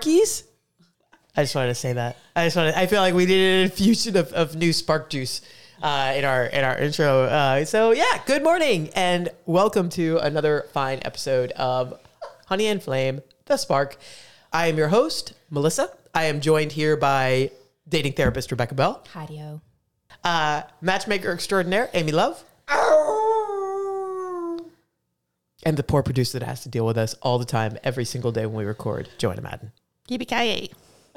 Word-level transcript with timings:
Sparkies? 0.00 0.42
I 1.36 1.42
just 1.42 1.54
wanted 1.54 1.68
to 1.68 1.74
say 1.74 1.92
that. 1.94 2.16
I 2.34 2.46
just 2.46 2.56
wanted. 2.56 2.74
I 2.74 2.86
feel 2.86 3.00
like 3.00 3.14
we 3.14 3.26
needed 3.26 3.56
an 3.60 3.64
infusion 3.70 4.16
of, 4.16 4.32
of 4.32 4.56
new 4.56 4.72
spark 4.72 5.10
juice 5.10 5.40
uh, 5.82 6.12
in 6.16 6.24
our 6.24 6.44
in 6.46 6.64
our 6.64 6.78
intro. 6.78 7.24
Uh, 7.24 7.64
so 7.64 7.92
yeah, 7.92 8.22
good 8.26 8.42
morning 8.42 8.90
and 8.94 9.28
welcome 9.46 9.88
to 9.90 10.18
another 10.18 10.66
fine 10.72 11.00
episode 11.04 11.52
of 11.52 11.98
Honey 12.46 12.66
and 12.66 12.82
Flame, 12.82 13.22
the 13.46 13.56
Spark. 13.56 13.96
I 14.52 14.66
am 14.68 14.76
your 14.76 14.88
host, 14.88 15.34
Melissa. 15.50 15.90
I 16.14 16.24
am 16.24 16.40
joined 16.40 16.72
here 16.72 16.96
by 16.96 17.50
dating 17.88 18.12
therapist 18.14 18.50
Rebekah 18.50 18.74
Bell, 18.74 19.02
Patio. 19.04 19.60
uh, 20.24 20.62
matchmaker 20.80 21.32
extraordinaire 21.32 21.90
Amy 21.92 22.12
Love, 22.12 22.42
and 25.64 25.76
the 25.76 25.82
poor 25.82 26.02
producer 26.02 26.38
that 26.38 26.46
has 26.46 26.62
to 26.62 26.70
deal 26.70 26.86
with 26.86 26.96
us 26.96 27.14
all 27.20 27.38
the 27.38 27.44
time, 27.44 27.76
every 27.84 28.06
single 28.06 28.32
day 28.32 28.46
when 28.46 28.56
we 28.56 28.64
record, 28.64 29.10
Joanna 29.18 29.42
Madden. 29.42 29.72
Yippee 30.08 30.28
ki 30.28 30.70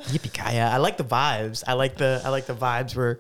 Yippee 0.03 0.39
I 0.39 0.77
like 0.77 0.97
the 0.97 1.03
vibes. 1.03 1.63
I 1.67 1.73
like 1.73 1.97
the 1.97 2.21
I 2.23 2.29
like 2.29 2.45
the 2.45 2.55
vibes. 2.55 2.95
We're 2.95 3.17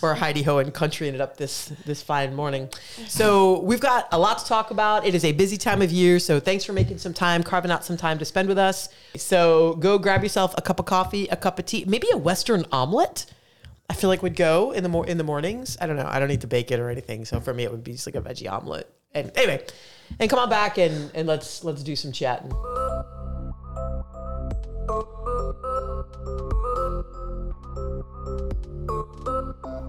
we're 0.00 0.14
Heidi 0.14 0.42
Ho 0.42 0.58
and 0.58 0.72
countrying 0.72 1.14
it 1.14 1.20
up 1.20 1.36
this 1.36 1.72
this 1.84 2.02
fine 2.02 2.34
morning. 2.34 2.68
So 3.08 3.60
we've 3.60 3.80
got 3.80 4.08
a 4.12 4.18
lot 4.18 4.38
to 4.38 4.44
talk 4.44 4.70
about. 4.70 5.06
It 5.06 5.14
is 5.14 5.24
a 5.24 5.32
busy 5.32 5.56
time 5.56 5.82
of 5.82 5.90
year. 5.90 6.18
So 6.18 6.38
thanks 6.38 6.64
for 6.64 6.72
making 6.72 6.98
some 6.98 7.14
time, 7.14 7.42
carving 7.42 7.70
out 7.70 7.84
some 7.84 7.96
time 7.96 8.18
to 8.18 8.24
spend 8.24 8.48
with 8.48 8.58
us. 8.58 8.88
So 9.16 9.74
go 9.76 9.98
grab 9.98 10.22
yourself 10.22 10.54
a 10.58 10.62
cup 10.62 10.78
of 10.78 10.86
coffee, 10.86 11.26
a 11.28 11.36
cup 11.36 11.58
of 11.58 11.66
tea, 11.66 11.84
maybe 11.86 12.08
a 12.12 12.16
Western 12.16 12.66
omelet. 12.70 13.26
I 13.88 13.94
feel 13.94 14.08
like 14.08 14.22
would 14.22 14.36
go 14.36 14.70
in 14.72 14.82
the 14.84 14.88
mor- 14.88 15.06
in 15.06 15.18
the 15.18 15.24
mornings. 15.24 15.76
I 15.80 15.86
don't 15.86 15.96
know. 15.96 16.06
I 16.08 16.20
don't 16.20 16.28
need 16.28 16.42
to 16.42 16.46
bake 16.46 16.70
it 16.70 16.78
or 16.78 16.90
anything. 16.90 17.24
So 17.24 17.40
for 17.40 17.52
me, 17.52 17.64
it 17.64 17.72
would 17.72 17.82
be 17.82 17.92
just 17.92 18.06
like 18.06 18.14
a 18.14 18.20
veggie 18.20 18.50
omelet. 18.50 18.88
And 19.12 19.32
anyway, 19.36 19.64
and 20.20 20.30
come 20.30 20.38
on 20.38 20.48
back 20.48 20.78
and 20.78 21.10
and 21.14 21.26
let's 21.26 21.64
let's 21.64 21.82
do 21.82 21.96
some 21.96 22.12
chatting. 22.12 22.52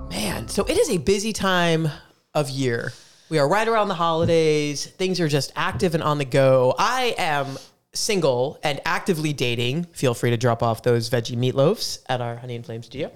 Man, 0.09 0.47
so 0.47 0.63
it 0.65 0.77
is 0.77 0.89
a 0.89 0.97
busy 0.97 1.33
time 1.33 1.87
of 2.33 2.49
year. 2.49 2.93
We 3.29 3.39
are 3.39 3.47
right 3.47 3.67
around 3.67 3.87
the 3.87 3.95
holidays. 3.95 4.85
Things 4.85 5.19
are 5.19 5.27
just 5.27 5.51
active 5.55 5.93
and 5.93 6.03
on 6.03 6.17
the 6.17 6.25
go. 6.25 6.75
I 6.77 7.15
am 7.17 7.57
single 7.93 8.59
and 8.63 8.79
actively 8.85 9.33
dating. 9.33 9.85
Feel 9.93 10.13
free 10.13 10.29
to 10.31 10.37
drop 10.37 10.61
off 10.63 10.83
those 10.83 11.09
veggie 11.09 11.37
meatloafs 11.37 11.99
at 12.07 12.21
our 12.21 12.35
Honey 12.37 12.55
and 12.55 12.65
Flame 12.65 12.83
studio. 12.83 13.11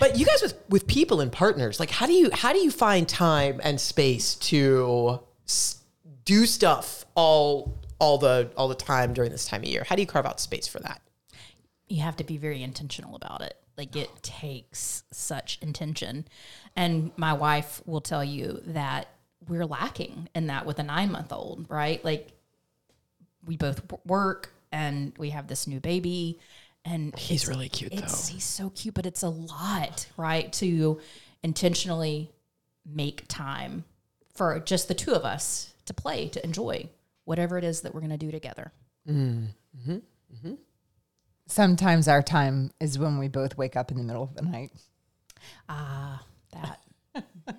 But 0.00 0.18
you 0.18 0.26
guys 0.26 0.42
with 0.42 0.54
with 0.68 0.86
people 0.86 1.20
and 1.20 1.30
partners, 1.32 1.80
like 1.80 1.90
how 1.90 2.06
do 2.06 2.12
you 2.12 2.30
how 2.32 2.52
do 2.52 2.58
you 2.58 2.70
find 2.70 3.08
time 3.08 3.60
and 3.64 3.80
space 3.80 4.36
to 4.36 5.20
s- 5.44 5.78
do 6.24 6.46
stuff 6.46 7.04
all 7.16 7.76
all 7.98 8.18
the 8.18 8.50
all 8.56 8.68
the 8.68 8.74
time 8.74 9.12
during 9.12 9.30
this 9.30 9.46
time 9.46 9.62
of 9.62 9.68
year? 9.68 9.84
How 9.86 9.96
do 9.96 10.02
you 10.02 10.06
carve 10.06 10.26
out 10.26 10.40
space 10.40 10.66
for 10.66 10.80
that? 10.80 11.00
You 11.88 12.02
have 12.02 12.16
to 12.16 12.24
be 12.24 12.36
very 12.36 12.62
intentional 12.62 13.16
about 13.16 13.40
it. 13.40 13.56
Like 13.76 13.96
it 13.96 14.10
takes 14.22 15.04
such 15.12 15.58
intention. 15.62 16.26
And 16.76 17.12
my 17.16 17.32
wife 17.32 17.80
will 17.86 18.00
tell 18.00 18.24
you 18.24 18.60
that 18.66 19.08
we're 19.48 19.64
lacking 19.64 20.28
in 20.34 20.48
that 20.48 20.66
with 20.66 20.78
a 20.78 20.82
nine 20.82 21.12
month 21.12 21.32
old, 21.32 21.66
right? 21.68 22.04
Like 22.04 22.28
we 23.46 23.56
both 23.56 23.82
work 24.04 24.52
and 24.72 25.12
we 25.16 25.30
have 25.30 25.46
this 25.46 25.66
new 25.66 25.80
baby 25.80 26.38
and 26.84 27.16
He's 27.16 27.46
really 27.46 27.68
cute, 27.68 27.92
it's, 27.92 28.28
though. 28.28 28.34
He's 28.34 28.44
so 28.44 28.70
cute, 28.70 28.94
but 28.94 29.06
it's 29.06 29.22
a 29.22 29.28
lot, 29.28 30.06
right? 30.16 30.52
To 30.54 31.00
intentionally 31.42 32.32
make 32.84 33.24
time 33.28 33.84
for 34.34 34.58
just 34.60 34.88
the 34.88 34.94
two 34.94 35.12
of 35.12 35.24
us 35.24 35.74
to 35.86 35.94
play, 35.94 36.28
to 36.28 36.44
enjoy 36.44 36.88
whatever 37.28 37.58
it 37.58 37.64
is 37.64 37.82
that 37.82 37.94
we're 37.94 38.00
going 38.00 38.10
to 38.10 38.16
do 38.16 38.30
together. 38.30 38.72
Sometimes 41.46 42.08
our 42.08 42.22
time 42.22 42.70
is 42.80 42.98
when 42.98 43.18
we 43.18 43.28
both 43.28 43.58
wake 43.58 43.76
up 43.76 43.90
in 43.90 43.98
the 43.98 44.02
middle 44.04 44.22
of 44.22 44.34
the 44.34 44.42
night 44.42 44.70
Ah, 45.68 46.24
that. 46.52 46.80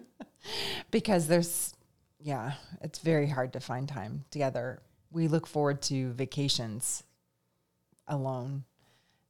because 0.91 1.27
there's, 1.27 1.73
yeah, 2.19 2.53
it's 2.81 2.99
very 2.99 3.27
hard 3.27 3.53
to 3.53 3.59
find 3.59 3.87
time 3.87 4.25
together. 4.31 4.81
We 5.11 5.27
look 5.27 5.47
forward 5.47 5.81
to 5.83 6.11
vacations 6.13 7.03
alone, 8.07 8.63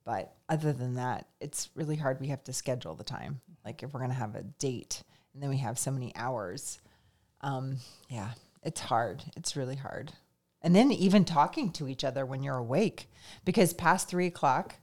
but 0.06 0.34
other 0.48 0.74
than 0.74 0.96
that, 0.96 1.28
it's 1.40 1.70
really 1.76 1.96
hard. 1.96 2.20
We 2.20 2.28
have 2.28 2.44
to 2.46 2.54
schedule 2.54 2.96
the 2.96 3.04
time. 3.04 3.42
Like 3.66 3.84
if 3.84 3.94
we're 3.94 4.00
going 4.00 4.12
to 4.12 4.16
have 4.16 4.36
a 4.36 4.44
date 4.44 5.04
and 5.34 5.44
then 5.44 5.50
we 5.50 5.58
have 5.58 5.78
so 5.78 5.92
many 5.92 6.14
hours, 6.16 6.80
um, 7.42 7.78
yeah, 8.10 8.32
it's 8.64 8.82
hard. 8.82 9.24
It's 9.36 9.56
really 9.56 9.76
hard. 9.76 10.12
And 10.62 10.76
then 10.76 10.92
even 10.92 11.26
talking 11.26 11.72
to 11.74 11.88
each 11.88 12.04
other 12.04 12.26
when 12.26 12.44
you're 12.44 12.58
awake, 12.58 13.10
because 13.46 13.74
past 13.74 14.10
three 14.10 14.28
o'clock 14.28 14.76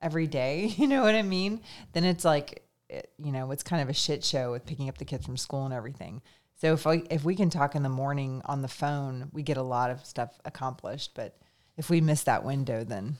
every 0.00 0.26
day, 0.26 0.66
you 0.76 0.86
know 0.86 1.02
what 1.02 1.14
I 1.14 1.22
mean? 1.22 1.60
Then 1.92 2.04
it's 2.04 2.24
like, 2.24 2.66
it, 2.88 3.10
you 3.18 3.32
know, 3.32 3.50
it's 3.52 3.62
kind 3.62 3.82
of 3.82 3.88
a 3.88 3.94
shit 3.94 4.24
show 4.24 4.52
with 4.52 4.66
picking 4.66 4.88
up 4.88 4.98
the 4.98 5.04
kids 5.04 5.24
from 5.24 5.36
school 5.36 5.64
and 5.64 5.74
everything. 5.74 6.22
So 6.60 6.74
if 6.74 6.86
I, 6.86 7.02
if 7.10 7.24
we 7.24 7.34
can 7.34 7.50
talk 7.50 7.74
in 7.74 7.82
the 7.82 7.88
morning 7.88 8.42
on 8.44 8.62
the 8.62 8.68
phone, 8.68 9.30
we 9.32 9.42
get 9.42 9.56
a 9.56 9.62
lot 9.62 9.90
of 9.90 10.04
stuff 10.04 10.38
accomplished. 10.44 11.12
But 11.14 11.36
if 11.76 11.90
we 11.90 12.00
miss 12.00 12.24
that 12.24 12.44
window, 12.44 12.84
then 12.84 13.16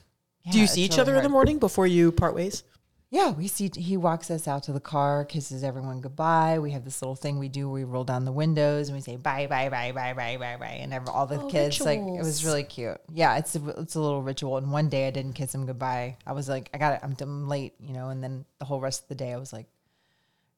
Do 0.51 0.61
you 0.61 0.67
see 0.67 0.83
each 0.83 0.93
really 0.93 1.03
other 1.03 1.17
in 1.17 1.23
the 1.23 1.29
morning 1.29 1.59
before 1.59 1.87
you 1.87 2.13
part 2.13 2.35
ways? 2.35 2.65
Yeah, 3.13 3.33
we 3.33 3.47
see. 3.47 3.71
He 3.77 3.99
walks 3.99 4.31
us 4.31 4.49
out 4.49 4.63
to 4.63 4.73
the 4.73 4.81
car, 4.81 5.27
kisses 5.27 5.63
everyone 5.63 6.01
goodbye. 6.01 6.59
We 6.59 6.71
have 6.71 6.83
this 6.83 7.03
little 7.03 7.15
thing 7.15 7.39
we 7.39 7.51
do. 7.51 7.69
We 7.69 7.85
roll 7.85 8.05
down 8.05 8.25
the 8.25 8.33
windows 8.33 8.89
and 8.89 8.97
we 8.97 9.03
say 9.03 9.17
bye, 9.17 9.47
bye, 9.47 9.69
bye, 9.69 9.93
bye, 9.93 10.15
bye, 10.15 10.39
bye, 10.39 10.57
bye, 10.59 10.79
and 10.81 10.95
every, 10.95 11.09
all 11.09 11.27
the 11.27 11.39
Oh, 11.39 11.47
kids 11.47 11.79
like 11.83 11.99
it 11.99 12.23
was 12.25 12.43
really 12.43 12.65
cute. 12.65 12.97
Yeah, 13.13 13.37
it's 13.37 13.55
a, 13.55 13.69
it's 13.81 13.97
a 13.97 14.01
little 14.01 14.23
ritual. 14.23 14.57
And 14.57 14.73
one 14.73 14.89
day 14.89 15.07
I 15.09 15.11
didn't 15.11 15.35
kiss 15.35 15.55
him 15.55 15.67
goodbye. 15.67 16.17
I 16.27 16.33
was 16.33 16.49
like, 16.49 16.71
I 16.73 16.79
got 16.79 16.95
it. 16.95 17.01
I'm, 17.03 17.15
I'm 17.21 17.49
late, 17.49 17.75
you 17.81 17.93
know. 17.93 18.09
And 18.09 18.25
then 18.25 18.47
the 18.59 18.65
whole 18.65 18.81
rest 18.81 19.03
of 19.03 19.09
the 19.09 19.15
day, 19.15 19.35
I 19.35 19.37
was 19.37 19.53
like, 19.53 19.67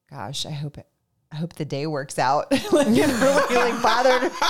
gosh, 0.09 0.45
I 0.45 0.51
hope 0.51 0.77
it. 0.77 0.87
I 1.35 1.37
hope 1.37 1.51
the 1.53 1.65
day 1.65 1.85
works 1.85 2.17
out. 2.17 2.49
like, 2.71 2.87
it 2.87 3.21
really 3.21 3.55
like 3.55 3.83
bothered. 3.83 4.31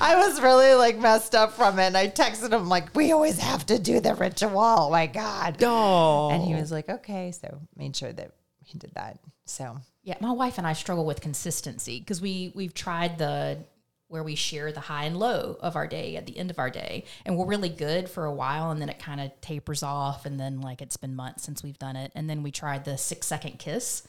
I 0.00 0.14
was 0.26 0.40
really 0.40 0.72
like 0.72 0.96
messed 0.96 1.34
up 1.34 1.52
from 1.52 1.78
it. 1.78 1.88
And 1.88 1.96
I 1.98 2.08
texted 2.08 2.50
him 2.50 2.70
like, 2.70 2.96
"We 2.96 3.12
always 3.12 3.38
have 3.38 3.66
to 3.66 3.78
do 3.78 4.00
the 4.00 4.14
ritual." 4.14 4.54
Oh 4.56 4.90
my 4.90 5.06
god. 5.06 5.62
Oh, 5.62 6.30
And 6.30 6.42
he 6.42 6.54
was 6.54 6.72
like, 6.72 6.88
okay. 6.88 7.30
So 7.32 7.60
made 7.76 7.94
sure 7.94 8.10
that 8.14 8.30
he 8.64 8.78
did 8.78 8.94
that. 8.94 9.18
So 9.44 9.76
Yeah, 10.02 10.16
my 10.20 10.32
wife 10.32 10.56
and 10.56 10.66
I 10.66 10.72
struggle 10.72 11.04
with 11.04 11.20
consistency 11.20 11.98
because 11.98 12.22
we 12.22 12.50
we've 12.54 12.72
tried 12.72 13.18
the 13.18 13.58
where 14.08 14.22
we 14.22 14.34
share 14.34 14.72
the 14.72 14.80
high 14.80 15.04
and 15.04 15.18
low 15.18 15.58
of 15.60 15.76
our 15.76 15.86
day 15.86 16.16
at 16.16 16.24
the 16.24 16.38
end 16.38 16.50
of 16.50 16.58
our 16.58 16.70
day, 16.70 17.04
and 17.26 17.36
we're 17.36 17.44
really 17.44 17.68
good 17.68 18.08
for 18.08 18.24
a 18.24 18.32
while, 18.32 18.70
and 18.70 18.80
then 18.80 18.88
it 18.88 18.98
kind 18.98 19.20
of 19.20 19.30
tapers 19.42 19.82
off, 19.82 20.24
and 20.24 20.40
then 20.40 20.62
like 20.62 20.80
it's 20.80 20.96
been 20.96 21.14
months 21.14 21.42
since 21.44 21.62
we've 21.62 21.78
done 21.78 21.96
it, 21.96 22.12
and 22.14 22.30
then 22.30 22.42
we 22.42 22.50
tried 22.50 22.86
the 22.86 22.96
six 22.96 23.26
second 23.26 23.58
kiss. 23.58 24.04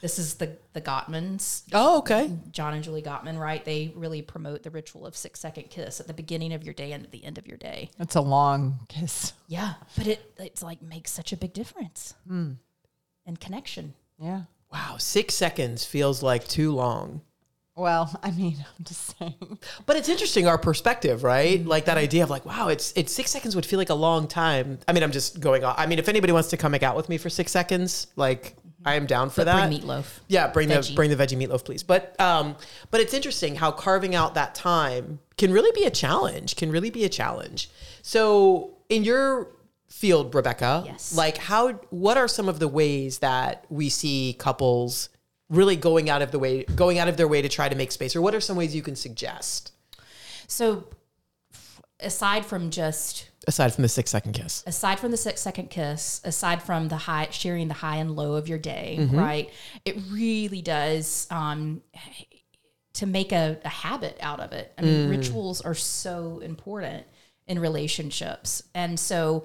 This 0.00 0.18
is 0.18 0.34
the 0.34 0.56
the 0.72 0.80
Gottmans, 0.80 1.62
oh, 1.72 1.98
okay. 1.98 2.30
John 2.52 2.74
and 2.74 2.82
Julie 2.82 3.02
Gottman, 3.02 3.38
right? 3.38 3.64
They 3.64 3.92
really 3.94 4.22
promote 4.22 4.62
the 4.62 4.70
ritual 4.70 5.06
of 5.06 5.16
six 5.16 5.40
second 5.40 5.70
kiss 5.70 6.00
at 6.00 6.06
the 6.06 6.14
beginning 6.14 6.52
of 6.52 6.64
your 6.64 6.74
day 6.74 6.92
and 6.92 7.04
at 7.04 7.10
the 7.10 7.24
end 7.24 7.38
of 7.38 7.46
your 7.46 7.56
day. 7.56 7.90
it's 7.98 8.16
a 8.16 8.20
long 8.20 8.80
kiss. 8.88 9.32
Yeah, 9.46 9.74
but 9.96 10.06
it 10.06 10.32
it's 10.38 10.62
like 10.62 10.82
makes 10.82 11.10
such 11.10 11.32
a 11.32 11.36
big 11.36 11.52
difference 11.52 12.14
hmm. 12.26 12.52
and 13.26 13.40
connection. 13.40 13.94
Yeah. 14.18 14.42
Wow, 14.72 14.96
six 14.98 15.34
seconds 15.34 15.84
feels 15.84 16.22
like 16.22 16.46
too 16.46 16.72
long. 16.72 17.22
Well, 17.74 18.18
I 18.22 18.30
mean, 18.30 18.56
I'm 18.78 18.84
just 18.84 19.18
saying. 19.18 19.58
But 19.86 19.96
it's 19.96 20.08
interesting 20.08 20.46
our 20.46 20.58
perspective, 20.58 21.24
right? 21.24 21.60
Hmm. 21.60 21.68
Like 21.68 21.86
that 21.86 21.96
idea 21.96 22.22
of 22.22 22.30
like, 22.30 22.44
wow, 22.44 22.68
it's 22.68 22.92
it's 22.96 23.12
six 23.12 23.30
seconds 23.30 23.56
would 23.56 23.66
feel 23.66 23.78
like 23.78 23.90
a 23.90 23.94
long 23.94 24.28
time. 24.28 24.78
I 24.86 24.92
mean, 24.92 25.02
I'm 25.02 25.12
just 25.12 25.40
going 25.40 25.64
on. 25.64 25.74
I 25.76 25.86
mean, 25.86 25.98
if 25.98 26.08
anybody 26.08 26.32
wants 26.32 26.50
to 26.50 26.56
come 26.56 26.72
make 26.72 26.82
out 26.82 26.96
with 26.96 27.08
me 27.08 27.18
for 27.18 27.30
six 27.30 27.52
seconds, 27.52 28.08
like 28.16 28.56
I 28.88 28.94
am 28.94 29.06
down 29.06 29.30
for 29.30 29.42
But 29.44 29.44
that. 29.46 29.68
bring 29.68 29.80
meatloaf. 29.80 30.06
Yeah, 30.28 30.48
bring 30.48 30.68
the 30.68 30.74
Veggie. 30.76 30.94
bring 30.96 31.10
the 31.10 31.16
veggie 31.16 31.36
meatloaf, 31.36 31.64
please. 31.64 31.82
But 31.82 32.18
um, 32.20 32.56
but 32.90 33.00
it's 33.00 33.14
interesting 33.14 33.56
how 33.56 33.70
carving 33.70 34.14
out 34.14 34.34
that 34.34 34.54
time 34.54 35.20
can 35.36 35.52
really 35.52 35.70
be 35.72 35.86
a 35.86 35.90
challenge. 35.90 36.56
Can 36.56 36.70
really 36.70 36.90
be 36.90 37.04
a 37.04 37.08
challenge. 37.08 37.70
So 38.02 38.76
in 38.88 39.04
your 39.04 39.48
field, 39.88 40.34
Rebekah, 40.34 40.82
Yes. 40.86 41.14
like 41.14 41.38
how 41.38 41.72
what 41.90 42.16
are 42.16 42.28
some 42.28 42.48
of 42.48 42.58
the 42.58 42.68
ways 42.68 43.18
that 43.20 43.64
we 43.70 43.88
see 43.88 44.34
couples 44.38 45.08
really 45.48 45.76
going 45.76 46.10
out 46.10 46.20
of 46.20 46.30
the 46.30 46.38
way 46.38 46.64
going 46.64 46.98
out 46.98 47.08
of 47.08 47.16
their 47.16 47.26
way 47.28 47.40
to 47.40 47.48
try 47.48 47.68
to 47.68 47.74
make 47.76 47.90
space, 47.92 48.14
or 48.14 48.20
what 48.20 48.34
are 48.34 48.40
some 48.40 48.56
ways 48.56 48.74
you 48.74 48.82
can 48.82 48.94
suggest 48.96 49.72
So, 50.46 50.84
aside 52.00 52.44
from 52.46 52.70
just 52.70 53.27
aside 53.48 53.74
from 53.74 53.82
the 53.82 53.88
six 53.88 54.10
second 54.10 54.32
kiss? 54.34 54.62
aside 54.66 55.00
from 55.00 55.10
the 55.10 55.16
six 55.16 55.40
second 55.40 55.70
kiss, 55.70 56.20
aside 56.24 56.62
from 56.62 56.88
the 56.88 56.96
high 56.96 57.28
sharing 57.30 57.66
the 57.66 57.74
high 57.74 57.96
and 57.96 58.14
low 58.14 58.34
of 58.34 58.46
your 58.48 58.58
day, 58.58 58.96
right? 59.16 59.50
It 59.84 59.96
really 60.10 60.62
does 60.62 61.26
um, 61.30 61.82
to 62.94 63.06
make 63.06 63.32
a, 63.32 63.58
a 63.64 63.68
habit 63.68 64.16
out 64.20 64.38
of 64.40 64.52
it. 64.52 64.72
I 64.78 64.82
mean, 64.82 65.08
rituals 65.10 65.60
are 65.62 65.74
so 65.74 66.38
important 66.38 67.06
in 67.46 67.58
relationships, 67.58 68.62
and 68.74 69.00
so 69.00 69.44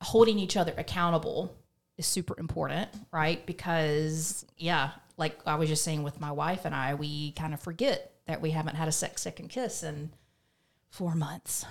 holding 0.00 0.38
each 0.38 0.56
other 0.56 0.72
accountable 0.76 1.56
is 1.96 2.06
super 2.06 2.34
important, 2.38 2.88
right? 3.12 3.44
Because 3.46 4.44
yeah, 4.56 4.90
like 5.16 5.38
I 5.46 5.56
was 5.56 5.68
just 5.68 5.84
saying 5.84 6.02
with 6.02 6.20
my 6.20 6.32
wife 6.32 6.64
and 6.64 6.74
I, 6.74 6.94
we 6.94 7.32
kind 7.32 7.54
of 7.54 7.60
forget 7.60 8.12
that 8.26 8.40
we 8.40 8.50
haven't 8.50 8.76
had 8.76 8.88
a 8.88 8.92
sex 8.92 9.22
second 9.22 9.48
kiss 9.48 9.82
in 9.82 10.10
four 10.90 11.14
months, 11.14 11.64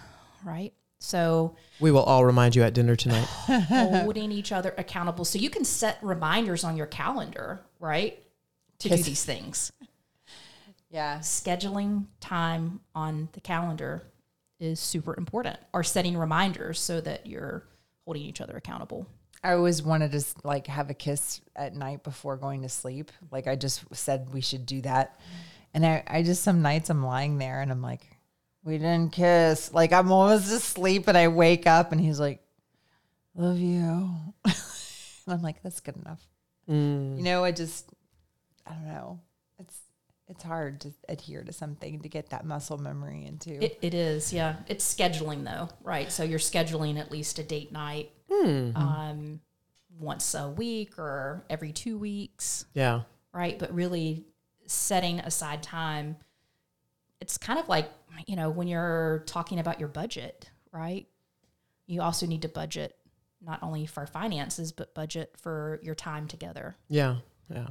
right? 0.45 0.73
So 1.03 1.55
We 1.81 1.91
will 1.91 2.03
all 2.03 2.23
remind 2.23 2.55
you 2.55 2.63
at 2.63 2.73
dinner 2.73 2.95
tonight. 2.95 3.25
holding 3.47 4.31
each 4.31 4.53
other 4.53 4.73
accountable. 4.77 5.25
So 5.25 5.37
you 5.37 5.49
can 5.49 5.65
set 5.65 5.97
reminders 6.01 6.63
on 6.63 6.77
your 6.77 6.85
calendar, 6.85 7.61
right? 7.79 8.23
To 8.79 8.89
do 8.89 8.95
these 8.95 9.23
things. 9.25 9.71
Yeah. 10.89 11.19
Scheduling 11.19 12.05
time 12.21 12.79
on 12.95 13.27
the 13.33 13.41
calendar 13.41 14.03
is 14.59 14.79
super 14.79 15.13
important, 15.17 15.57
or 15.73 15.83
setting 15.83 16.17
reminders 16.17 16.79
so 16.79 17.01
that 17.01 17.27
you're 17.27 17.63
holding 18.05 18.23
each 18.23 18.39
other 18.39 18.55
accountable. 18.55 19.05
I 19.43 19.53
always 19.53 19.83
wanted 19.83 20.11
to 20.11 20.17
s- 20.19 20.35
like 20.45 20.67
have 20.67 20.89
a 20.89 20.93
kiss 20.93 21.41
at 21.55 21.75
night 21.75 22.03
before 22.03 22.37
going 22.37 22.61
to 22.61 22.69
sleep. 22.69 23.11
Like 23.29 23.47
I 23.47 23.57
just 23.57 23.83
said 23.91 24.33
we 24.33 24.39
should 24.39 24.65
do 24.65 24.81
that. 24.81 25.19
And 25.73 25.85
I, 25.85 26.03
I 26.07 26.23
just 26.23 26.43
some 26.43 26.61
nights 26.61 26.89
I'm 26.89 27.03
lying 27.03 27.39
there 27.39 27.59
and 27.59 27.71
I'm 27.71 27.81
like, 27.81 28.07
we 28.63 28.77
didn't 28.77 29.11
kiss. 29.11 29.73
Like 29.73 29.91
I'm 29.93 30.11
almost 30.11 30.51
asleep 30.51 31.07
and 31.07 31.17
I 31.17 31.27
wake 31.27 31.67
up 31.67 31.91
and 31.91 31.99
he's 32.01 32.19
like, 32.19 32.41
love 33.35 33.57
you. 33.59 34.15
and 34.45 34.53
I'm 35.27 35.41
like, 35.41 35.61
that's 35.63 35.79
good 35.79 35.97
enough. 35.97 36.21
Mm. 36.69 37.17
You 37.17 37.23
know, 37.23 37.43
I 37.43 37.51
just 37.51 37.89
I 38.65 38.71
don't 38.73 38.87
know. 38.87 39.19
It's 39.59 39.77
it's 40.29 40.43
hard 40.43 40.81
to 40.81 40.93
adhere 41.09 41.43
to 41.43 41.51
something 41.51 41.99
to 42.01 42.09
get 42.09 42.29
that 42.29 42.45
muscle 42.45 42.77
memory 42.77 43.25
into. 43.25 43.61
It, 43.63 43.77
it 43.81 43.93
is, 43.93 44.31
yeah. 44.31 44.55
It's 44.67 44.93
scheduling 44.93 45.43
though, 45.43 45.67
right? 45.83 46.11
So 46.11 46.23
you're 46.23 46.39
scheduling 46.39 46.97
at 46.97 47.11
least 47.11 47.39
a 47.39 47.43
date 47.43 47.71
night 47.73 48.11
um, 48.31 49.41
once 49.99 50.33
a 50.33 50.49
week 50.49 50.97
or 50.97 51.43
every 51.49 51.71
two 51.71 51.97
weeks, 51.97 52.65
Yeah. 52.73 53.01
right? 53.33 53.59
But 53.59 53.73
really 53.73 54.25
setting 54.65 55.19
aside 55.19 55.61
time. 55.61 56.15
It's 57.23 57.37
kind 57.37 57.57
of 57.57 57.69
like, 57.69 57.89
you 58.27 58.35
know, 58.35 58.49
when 58.49 58.67
you're 58.67 59.23
talking 59.27 59.59
about 59.59 59.79
your 59.79 59.87
budget, 59.87 60.49
right? 60.73 61.07
You 61.87 62.01
also 62.01 62.25
need 62.25 62.41
to 62.41 62.49
budget 62.49 62.97
not 63.41 63.63
only 63.63 63.85
for 63.85 64.05
finances, 64.05 64.73
but 64.73 64.93
budget 64.93 65.33
for 65.37 65.79
your 65.83 65.95
time 65.95 66.27
together. 66.27 66.75
Yeah, 66.89 67.19
yeah. 67.49 67.67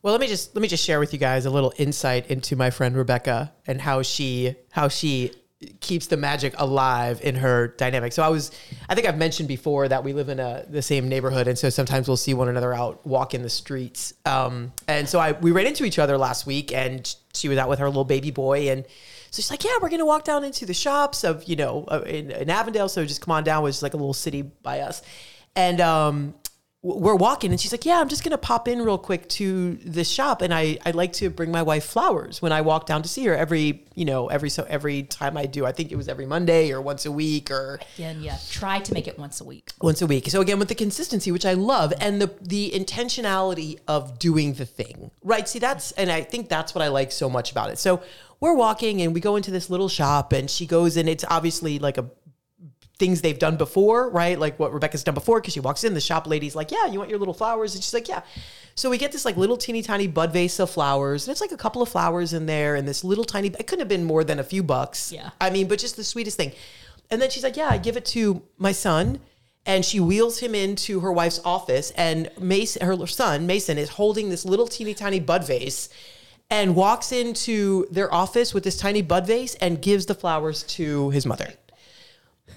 Well, 0.00 0.12
let 0.12 0.22
me 0.22 0.26
just 0.26 0.54
let 0.54 0.62
me 0.62 0.68
just 0.68 0.82
share 0.82 0.98
with 0.98 1.12
you 1.12 1.18
guys 1.18 1.44
a 1.44 1.50
little 1.50 1.74
insight 1.76 2.30
into 2.30 2.56
my 2.56 2.70
friend 2.70 2.96
Rebekah 2.96 3.52
and 3.66 3.78
how 3.78 4.00
she 4.00 4.56
how 4.70 4.88
she 4.88 5.32
keeps 5.80 6.06
the 6.06 6.16
magic 6.16 6.54
alive 6.58 7.20
in 7.22 7.36
her 7.36 7.68
dynamic. 7.68 8.12
So 8.12 8.22
I 8.22 8.28
was 8.28 8.50
I 8.88 8.94
think 8.94 9.06
I've 9.06 9.18
mentioned 9.18 9.48
before 9.48 9.88
that 9.88 10.04
we 10.04 10.12
live 10.12 10.28
in 10.28 10.40
a 10.40 10.64
the 10.68 10.82
same 10.82 11.08
neighborhood 11.08 11.48
and 11.48 11.58
so 11.58 11.70
sometimes 11.70 12.08
we'll 12.08 12.16
see 12.16 12.34
one 12.34 12.48
another 12.48 12.72
out 12.74 13.06
walking 13.06 13.42
the 13.42 13.50
streets. 13.50 14.14
Um 14.24 14.72
and 14.88 15.08
so 15.08 15.18
I 15.18 15.32
we 15.32 15.50
ran 15.50 15.66
into 15.66 15.84
each 15.84 15.98
other 15.98 16.18
last 16.18 16.46
week 16.46 16.72
and 16.72 17.14
she 17.34 17.48
was 17.48 17.58
out 17.58 17.68
with 17.68 17.78
her 17.78 17.86
little 17.86 18.04
baby 18.04 18.30
boy 18.30 18.70
and 18.70 18.84
so 19.30 19.42
she's 19.42 19.50
like, 19.50 19.64
"Yeah, 19.64 19.72
we're 19.82 19.90
gonna 19.90 20.06
walk 20.06 20.24
down 20.24 20.44
into 20.44 20.64
the 20.64 20.72
shops 20.72 21.24
of 21.24 21.44
you 21.44 21.56
know 21.56 21.84
uh, 21.88 22.00
in, 22.06 22.30
in 22.30 22.48
Avondale. 22.48 22.88
So 22.88 23.04
just 23.04 23.20
come 23.20 23.32
on 23.32 23.44
down, 23.44 23.66
is 23.66 23.82
like 23.82 23.92
a 23.92 23.96
little 23.96 24.14
city 24.14 24.42
by 24.42 24.80
us." 24.80 25.02
And 25.54 25.80
um, 25.80 26.34
we're 26.94 27.16
walking, 27.16 27.50
and 27.50 27.60
she's 27.60 27.72
like, 27.72 27.84
"Yeah, 27.84 28.00
I'm 28.00 28.08
just 28.08 28.22
gonna 28.22 28.38
pop 28.38 28.68
in 28.68 28.80
real 28.80 28.98
quick 28.98 29.28
to 29.30 29.74
the 29.74 30.04
shop, 30.04 30.40
and 30.42 30.54
I 30.54 30.78
I 30.86 30.92
like 30.92 31.12
to 31.14 31.30
bring 31.30 31.50
my 31.50 31.62
wife 31.62 31.84
flowers 31.84 32.40
when 32.40 32.52
I 32.52 32.60
walk 32.60 32.86
down 32.86 33.02
to 33.02 33.08
see 33.08 33.24
her 33.24 33.34
every 33.34 33.84
you 33.94 34.04
know 34.04 34.28
every 34.28 34.50
so 34.50 34.64
every 34.68 35.02
time 35.02 35.36
I 35.36 35.46
do. 35.46 35.66
I 35.66 35.72
think 35.72 35.90
it 35.90 35.96
was 35.96 36.08
every 36.08 36.26
Monday 36.26 36.70
or 36.72 36.80
once 36.80 37.04
a 37.06 37.12
week 37.12 37.50
or 37.50 37.80
Again, 37.96 38.22
yeah, 38.22 38.38
try 38.50 38.78
to 38.80 38.94
make 38.94 39.08
it 39.08 39.18
once 39.18 39.40
a 39.40 39.44
week. 39.44 39.72
once 39.80 40.00
a 40.00 40.06
week. 40.06 40.28
So 40.30 40.40
again, 40.40 40.58
with 40.58 40.68
the 40.68 40.74
consistency, 40.74 41.32
which 41.32 41.46
I 41.46 41.54
love, 41.54 41.92
and 42.00 42.20
the 42.22 42.30
the 42.40 42.70
intentionality 42.74 43.78
of 43.88 44.18
doing 44.18 44.54
the 44.54 44.66
thing, 44.66 45.10
right? 45.22 45.48
See, 45.48 45.58
that's 45.58 45.92
and 45.92 46.10
I 46.10 46.22
think 46.22 46.48
that's 46.48 46.74
what 46.74 46.82
I 46.82 46.88
like 46.88 47.10
so 47.12 47.28
much 47.28 47.50
about 47.50 47.70
it. 47.70 47.78
So 47.78 48.02
we're 48.38 48.54
walking 48.54 49.00
and 49.02 49.14
we 49.14 49.20
go 49.20 49.36
into 49.36 49.50
this 49.50 49.70
little 49.70 49.88
shop, 49.88 50.32
and 50.32 50.50
she 50.50 50.66
goes 50.66 50.96
and 50.96 51.08
It's 51.08 51.24
obviously 51.28 51.78
like 51.78 51.98
a 51.98 52.06
things 52.98 53.20
they've 53.20 53.38
done 53.38 53.56
before, 53.56 54.08
right? 54.08 54.38
Like 54.38 54.58
what 54.58 54.72
Rebekah's 54.72 55.04
done 55.04 55.14
before, 55.14 55.40
because 55.40 55.54
she 55.54 55.60
walks 55.60 55.84
in, 55.84 55.94
the 55.94 56.00
shop 56.00 56.26
lady's 56.26 56.54
like, 56.54 56.70
"Yeah, 56.70 56.86
you 56.86 56.98
want 56.98 57.10
your 57.10 57.18
little 57.18 57.34
flowers?" 57.34 57.74
And 57.74 57.84
she's 57.84 57.94
like, 57.94 58.08
"Yeah." 58.08 58.22
So 58.74 58.90
we 58.90 58.98
get 58.98 59.12
this 59.12 59.24
like 59.24 59.36
little 59.36 59.56
teeny 59.56 59.82
tiny 59.82 60.06
bud 60.06 60.32
vase 60.32 60.58
of 60.58 60.70
flowers, 60.70 61.26
and 61.26 61.32
it's 61.32 61.40
like 61.40 61.52
a 61.52 61.56
couple 61.56 61.82
of 61.82 61.88
flowers 61.88 62.32
in 62.32 62.46
there, 62.46 62.74
and 62.74 62.86
this 62.88 63.04
little 63.04 63.24
tiny. 63.24 63.48
It 63.48 63.66
couldn't 63.66 63.80
have 63.80 63.88
been 63.88 64.04
more 64.04 64.24
than 64.24 64.38
a 64.38 64.44
few 64.44 64.62
bucks. 64.62 65.12
Yeah. 65.12 65.30
I 65.40 65.50
mean, 65.50 65.68
but 65.68 65.78
just 65.78 65.96
the 65.96 66.04
sweetest 66.04 66.36
thing. 66.36 66.52
And 67.10 67.20
then 67.20 67.30
she's 67.30 67.42
like, 67.42 67.56
"Yeah, 67.56 67.68
I 67.68 67.78
give 67.78 67.96
it 67.96 68.06
to 68.06 68.42
my 68.58 68.72
son." 68.72 69.20
And 69.66 69.84
she 69.84 69.98
wheels 69.98 70.38
him 70.38 70.54
into 70.54 71.00
her 71.00 71.12
wife's 71.12 71.40
office, 71.44 71.90
and 71.96 72.30
Mason, 72.38 72.86
her 72.86 73.04
son 73.08 73.46
Mason, 73.46 73.78
is 73.78 73.90
holding 73.90 74.30
this 74.30 74.44
little 74.44 74.68
teeny 74.68 74.94
tiny 74.94 75.18
bud 75.18 75.44
vase, 75.44 75.88
and 76.48 76.76
walks 76.76 77.10
into 77.10 77.86
their 77.90 78.12
office 78.14 78.54
with 78.54 78.62
this 78.62 78.76
tiny 78.76 79.02
bud 79.02 79.26
vase 79.26 79.56
and 79.56 79.82
gives 79.82 80.06
the 80.06 80.14
flowers 80.14 80.62
to 80.62 81.10
his 81.10 81.26
mother. 81.26 81.54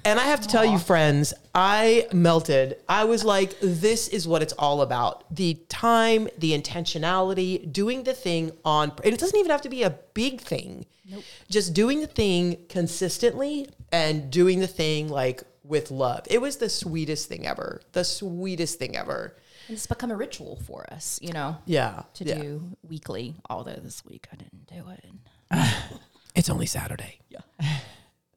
And 0.06 0.20
I 0.20 0.24
have 0.24 0.42
to 0.42 0.48
tell 0.48 0.66
you, 0.66 0.78
friends, 0.78 1.34
I 1.54 2.08
melted. 2.14 2.78
I 2.88 3.04
was 3.04 3.24
like, 3.24 3.60
this 3.62 4.08
is 4.08 4.28
what 4.28 4.42
it's 4.42 4.54
all 4.54 4.82
about. 4.82 5.24
The 5.36 5.56
time, 5.70 6.28
the 6.38 6.58
intentionality, 6.60 7.72
doing 7.72 8.04
the 8.04 8.14
thing 8.14 8.52
on, 8.64 8.92
and 9.04 9.14
it 9.14 9.20
doesn't 9.20 9.38
even 9.38 9.52
have 9.52 9.62
to 9.62 9.70
be 9.70 9.84
a 9.84 9.92
big 10.14 10.42
thing. 10.42 10.86
Nope. 11.10 11.24
Just 11.50 11.74
doing 11.74 12.02
the 12.02 12.08
thing 12.08 12.58
consistently 12.70 13.68
and 13.92 14.32
doing 14.32 14.60
the 14.60 14.68
thing 14.68 15.10
like 15.10 15.44
with 15.64 15.92
love. 15.92 16.22
It 16.30 16.40
was 16.42 16.58
the 16.58 16.70
sweetest 16.70 17.28
thing 17.28 17.46
ever. 17.46 17.82
The 17.92 18.04
sweetest 18.04 18.80
thing 18.80 18.96
ever. 18.96 19.36
And 19.68 19.76
it's 19.76 19.86
become 19.88 20.12
a 20.12 20.16
ritual 20.16 20.56
for 20.66 20.92
us, 20.92 21.20
you 21.22 21.34
know, 21.34 21.58
Yeah. 21.66 22.04
to 22.16 22.24
yeah. 22.24 22.36
do 22.40 22.78
weekly. 22.88 23.36
Although 23.50 23.74
this 23.84 24.04
week 24.06 24.28
I 24.32 24.36
didn't 24.36 24.68
do 24.68 24.90
it. 24.92 25.06
It's 26.36 26.50
only 26.50 26.68
Saturday. 26.68 27.20
Yeah. 27.30 27.40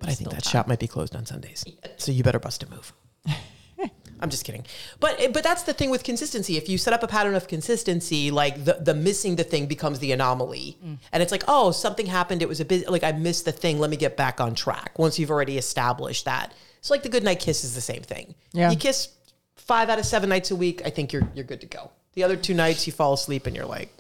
But 0.03 0.11
I 0.11 0.15
think 0.15 0.31
that 0.31 0.45
time. 0.45 0.51
shop 0.51 0.69
might 0.69 0.81
be 0.81 0.89
closed 0.89 1.17
on 1.17 1.25
Sundays. 1.27 1.65
So 1.97 2.13
you 2.13 2.23
better 2.23 2.39
bust 2.39 2.63
a 2.63 2.71
move. 2.71 2.93
I'm 4.21 4.31
just 4.31 4.45
kidding. 4.45 4.65
But 5.01 5.21
eh, 5.21 5.29
but 5.33 5.43
that's 5.43 5.65
the 5.65 5.73
thing 5.73 5.91
with 5.91 6.05
consistency. 6.05 6.57
If 6.57 6.69
you 6.69 6.79
set 6.79 6.93
up 6.93 7.03
a 7.03 7.09
pattern 7.09 7.35
of 7.35 7.49
consistency, 7.49 8.31
like 8.31 8.65
the, 8.65 8.75
the 8.75 8.95
missing 8.95 9.37
the 9.37 9.45
thing 9.45 9.67
becomes 9.67 9.99
the 9.99 10.13
anomaly. 10.13 10.79
Mm. 10.85 10.99
And 11.13 11.23
it's 11.23 11.33
like, 11.33 11.45
oh, 11.49 11.73
something 11.73 12.07
happened. 12.07 12.43
It 12.43 12.49
was 12.49 12.61
a 12.61 12.65
bit 12.65 12.89
like 12.89 13.03
I 13.03 13.13
missed 13.13 13.45
the 13.45 13.53
thing. 13.53 13.81
Let 13.81 13.91
me 13.91 13.97
get 13.97 14.17
back 14.17 14.41
on 14.41 14.55
track. 14.55 14.99
Once 14.99 15.19
you've 15.19 15.31
already 15.31 15.59
established 15.59 16.25
that. 16.25 16.53
It's 16.79 16.91
like 16.91 17.03
the 17.03 17.09
good 17.09 17.25
night 17.25 17.41
kiss 17.41 17.65
is 17.65 17.75
the 17.75 17.81
same 17.81 18.03
thing. 18.03 18.35
Yeah. 18.53 18.71
You 18.71 18.77
kiss 18.77 19.09
five 19.57 19.89
out 19.89 19.99
of 19.99 20.05
seven 20.05 20.29
nights 20.29 20.51
a 20.51 20.57
week, 20.57 20.83
I 20.85 20.91
think 20.91 21.13
you're 21.13 21.29
you're 21.35 21.45
good 21.45 21.61
to 21.61 21.67
go. 21.67 21.91
The 22.15 22.25
other 22.25 22.37
two 22.37 22.55
nights 22.55 22.87
you 22.87 22.93
fall 22.93 23.15
asleep 23.15 23.47
and 23.47 23.57
you're 23.57 23.67
like, 23.67 23.93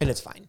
and 0.00 0.08
it's 0.08 0.20
fine. 0.20 0.48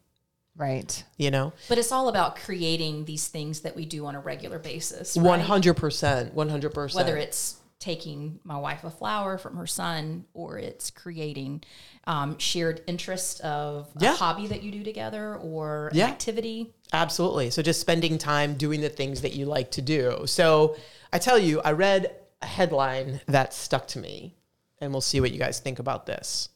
Right. 0.62 1.04
You 1.18 1.32
know? 1.32 1.52
But 1.68 1.78
it's 1.80 1.92
all 1.92 2.08
about 2.08 2.36
creating 2.38 3.06
these 3.06 3.28
things 3.28 3.62
that 3.62 3.76
we 3.76 3.86
do 3.86 4.06
on 4.06 4.16
a 4.16 4.20
regular 4.22 4.60
basis. 4.60 5.18
Right? 5.18 5.42
hundred 5.42 5.76
percent. 5.76 6.34
One 6.34 6.50
hundred 6.50 6.74
percent. 6.74 7.06
Whether 7.06 7.18
it's 7.18 7.58
taking 7.80 8.40
my 8.44 8.58
wife 8.58 8.84
a 8.84 8.92
flower 8.92 9.40
from 9.40 9.58
her 9.58 9.66
son 9.66 10.24
or 10.36 10.60
it's 10.60 10.92
creating 10.92 11.64
um, 12.06 12.38
shared 12.38 12.80
interest 12.86 13.42
of 13.42 13.90
Yeah. 14.00 14.14
a 14.14 14.16
hobby 14.16 14.46
that 14.48 14.62
you 14.62 14.72
do 14.72 14.84
together 14.84 15.36
or 15.38 15.88
an 15.88 15.98
Yeah. 15.98 16.06
activity. 16.06 16.76
Absolutely. 16.94 17.50
So 17.50 17.64
just 17.64 17.82
spending 17.82 18.20
time 18.20 18.54
doing 18.54 18.82
the 18.82 18.90
things 18.90 19.22
that 19.22 19.34
you 19.34 19.46
like 19.48 19.72
to 19.72 19.82
do. 19.82 20.28
So 20.28 20.76
I 21.12 21.18
tell 21.18 21.40
you, 21.40 21.60
I 21.62 21.72
read 21.72 22.16
a 22.44 22.46
headline 22.46 23.20
that 23.28 23.52
stuck 23.54 23.88
to 23.90 24.00
me, 24.00 24.36
and 24.80 24.92
we'll 24.92 25.02
see 25.02 25.20
what 25.20 25.32
you 25.32 25.40
guys 25.40 25.60
think 25.60 25.80
about 25.80 26.06
this. 26.06 26.50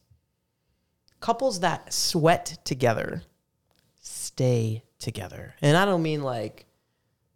Couples 1.18 1.58
that 1.60 1.92
sweat 1.92 2.58
together 2.64 3.22
stay 4.06 4.82
together. 4.98 5.54
And 5.60 5.76
I 5.76 5.84
don't 5.84 6.02
mean 6.02 6.22
like 6.22 6.66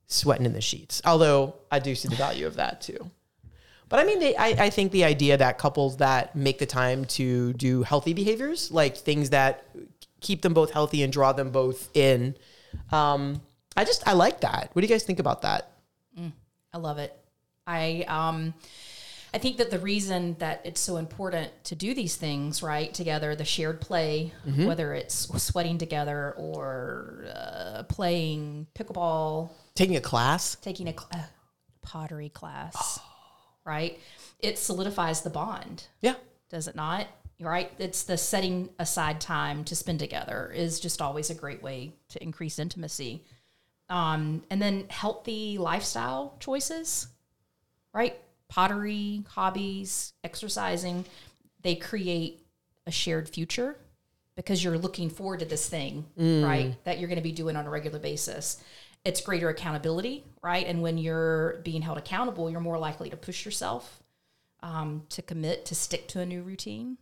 sweating 0.06 0.46
in 0.46 0.52
the 0.52 0.60
sheets, 0.60 1.02
although 1.04 1.54
I 1.70 1.78
do 1.78 1.94
see 1.94 2.08
the 2.08 2.16
value 2.16 2.46
of 2.46 2.56
that 2.56 2.80
too. 2.80 3.10
But 3.88 3.98
I 3.98 4.04
mean, 4.04 4.20
they, 4.20 4.36
I, 4.36 4.48
I 4.48 4.70
think 4.70 4.92
the 4.92 5.04
idea 5.04 5.36
that 5.36 5.58
couples 5.58 5.96
that 5.96 6.36
make 6.36 6.58
the 6.58 6.66
time 6.66 7.04
to 7.06 7.52
do 7.54 7.82
healthy 7.82 8.12
behaviors, 8.12 8.70
like 8.70 8.96
things 8.96 9.30
that 9.30 9.66
keep 10.20 10.42
them 10.42 10.54
both 10.54 10.70
healthy 10.70 11.02
and 11.02 11.12
draw 11.12 11.32
them 11.32 11.50
both 11.50 11.90
in, 11.94 12.36
um, 12.92 13.42
I 13.76 13.84
just 13.84 14.06
I 14.06 14.12
like 14.12 14.40
that. 14.42 14.70
What 14.72 14.82
do 14.82 14.86
you 14.86 14.94
guys 14.94 15.02
think 15.02 15.18
about 15.18 15.42
that? 15.42 15.72
I 16.72 16.78
love 16.78 16.98
it. 16.98 17.16
I 17.66 18.04
um 18.06 18.54
I 19.32 19.38
think 19.38 19.58
that 19.58 19.70
the 19.70 19.78
reason 19.78 20.34
that 20.40 20.60
it's 20.64 20.80
so 20.80 20.96
important 20.96 21.52
to 21.64 21.75
do 21.76 21.94
these 21.94 22.16
things 22.16 22.62
right 22.62 22.92
together, 22.92 23.37
the 23.37 23.44
shared 23.44 23.80
play, 23.80 24.32
Mm-hmm. 24.46 24.66
whether 24.66 24.92
it's 24.94 25.28
sweating 25.42 25.78
together 25.78 26.34
or 26.37 27.26
uh, 27.34 27.82
playing 27.84 28.66
pickleball, 28.75 29.50
Taking 29.75 29.96
a 29.96 30.00
class, 30.00 30.56
taking 30.56 30.88
a 30.88 30.92
cl- 30.92 31.08
uh, 31.14 31.22
pottery 31.82 32.28
class, 32.28 32.99
right? 33.64 33.99
It 34.40 34.58
solidifies 34.58 35.20
the 35.22 35.30
bond, 35.30 35.84
yeah, 36.00 36.14
does 36.49 36.66
it 36.68 36.75
not? 36.75 37.06
Right? 37.38 37.70
It's 37.78 38.02
the 38.02 38.18
setting 38.18 38.68
aside 38.78 39.20
time 39.20 39.64
to 39.64 39.75
spend 39.76 39.99
together 40.00 40.52
is 40.54 40.78
just 40.80 41.00
always 41.00 41.30
a 41.30 41.34
great 41.34 41.62
way 41.62 41.94
to 42.10 42.22
increase 42.22 42.58
intimacy. 42.58 43.25
Um, 43.88 44.42
and 44.50 44.60
then 44.60 44.84
healthy 44.90 45.56
lifestyle 45.56 46.37
choices, 46.38 47.06
right? 47.94 48.20
Pottery, 48.50 49.25
hobbies, 49.28 50.12
exercising, 50.23 51.07
they 51.62 51.75
create 51.76 52.45
a 52.87 52.90
shared 52.90 53.28
future 53.28 53.76
because 54.37 54.62
you're 54.62 54.76
looking 54.78 55.09
forward 55.09 55.40
to 55.40 55.47
this 55.47 55.69
thing, 55.69 56.04
Mm. 56.19 56.45
right? 56.45 56.85
That 56.85 56.99
you're 56.99 57.09
going 57.09 57.16
to 57.16 57.23
be 57.23 57.33
doing 57.33 57.57
on 57.57 57.66
a 57.66 57.71
regular 57.71 57.99
basis. 57.99 58.62
It's 59.04 59.21
greater 59.23 59.49
accountability, 59.49 60.25
right? 60.42 60.66
And 60.66 60.83
when 60.83 60.99
you're 60.99 61.61
being 61.64 61.80
held 61.83 61.97
accountable, 61.97 62.50
you're 62.50 62.61
more 62.61 62.78
likely 62.78 63.09
to 63.11 63.16
push 63.16 63.45
yourself 63.45 64.02
um, 64.62 65.04
to 65.11 65.23
commit 65.23 65.64
to 65.66 65.75
stick 65.75 66.07
to 66.09 66.21
a 66.21 66.26
new 66.26 66.42
routine. 66.42 66.99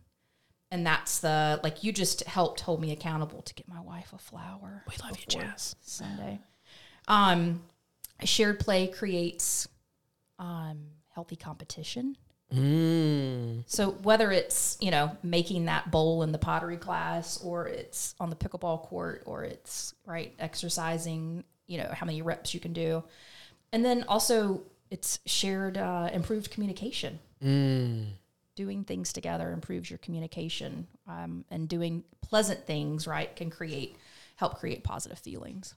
And 0.71 0.85
that's 0.85 1.19
the 1.19 1.59
like 1.63 1.83
you 1.83 1.91
just 1.91 2.23
helped 2.25 2.61
hold 2.61 2.79
me 2.79 2.91
accountable 2.91 3.41
to 3.41 3.53
get 3.53 3.67
my 3.67 3.81
wife 3.81 4.13
a 4.13 4.17
flower. 4.17 4.83
We 4.87 4.95
love 5.03 5.19
you, 5.19 5.25
Jazz. 5.27 5.75
Sunday. 5.81 6.39
Um, 7.07 7.63
shared 8.23 8.59
play 8.59 8.87
creates 8.87 9.67
um, 10.37 10.79
healthy 11.19 11.35
competition. 11.35 12.15
Mm. 12.55 13.63
So 13.67 13.91
whether 14.03 14.31
it's 14.31 14.77
you 14.79 14.89
know 14.89 15.17
making 15.21 15.65
that 15.65 15.91
bowl 15.91 16.23
in 16.23 16.31
the 16.31 16.37
pottery 16.37 16.77
class, 16.77 17.43
or 17.43 17.67
it's 17.67 18.15
on 18.21 18.29
the 18.29 18.37
pickleball 18.37 18.83
court, 18.83 19.23
or 19.25 19.43
it's 19.43 19.93
right 20.05 20.33
exercising, 20.39 21.43
you 21.67 21.77
know 21.77 21.89
how 21.91 22.05
many 22.05 22.21
reps 22.21 22.53
you 22.53 22.61
can 22.61 22.71
do, 22.71 23.03
and 23.73 23.83
then 23.83 24.05
also 24.07 24.61
it's 24.89 25.19
shared 25.25 25.77
uh, 25.77 26.09
improved 26.13 26.51
communication. 26.51 27.19
Doing 28.55 28.83
things 28.85 29.13
together 29.13 29.51
improves 29.51 29.89
your 29.89 29.99
communication, 29.99 30.87
um, 31.07 31.43
and 31.51 31.67
doing 31.67 32.03
pleasant 32.21 32.65
things 32.65 33.07
right 33.07 33.35
can 33.35 33.49
create 33.49 33.97
help 34.37 34.57
create 34.57 34.85
positive 34.85 35.19
feelings. 35.19 35.75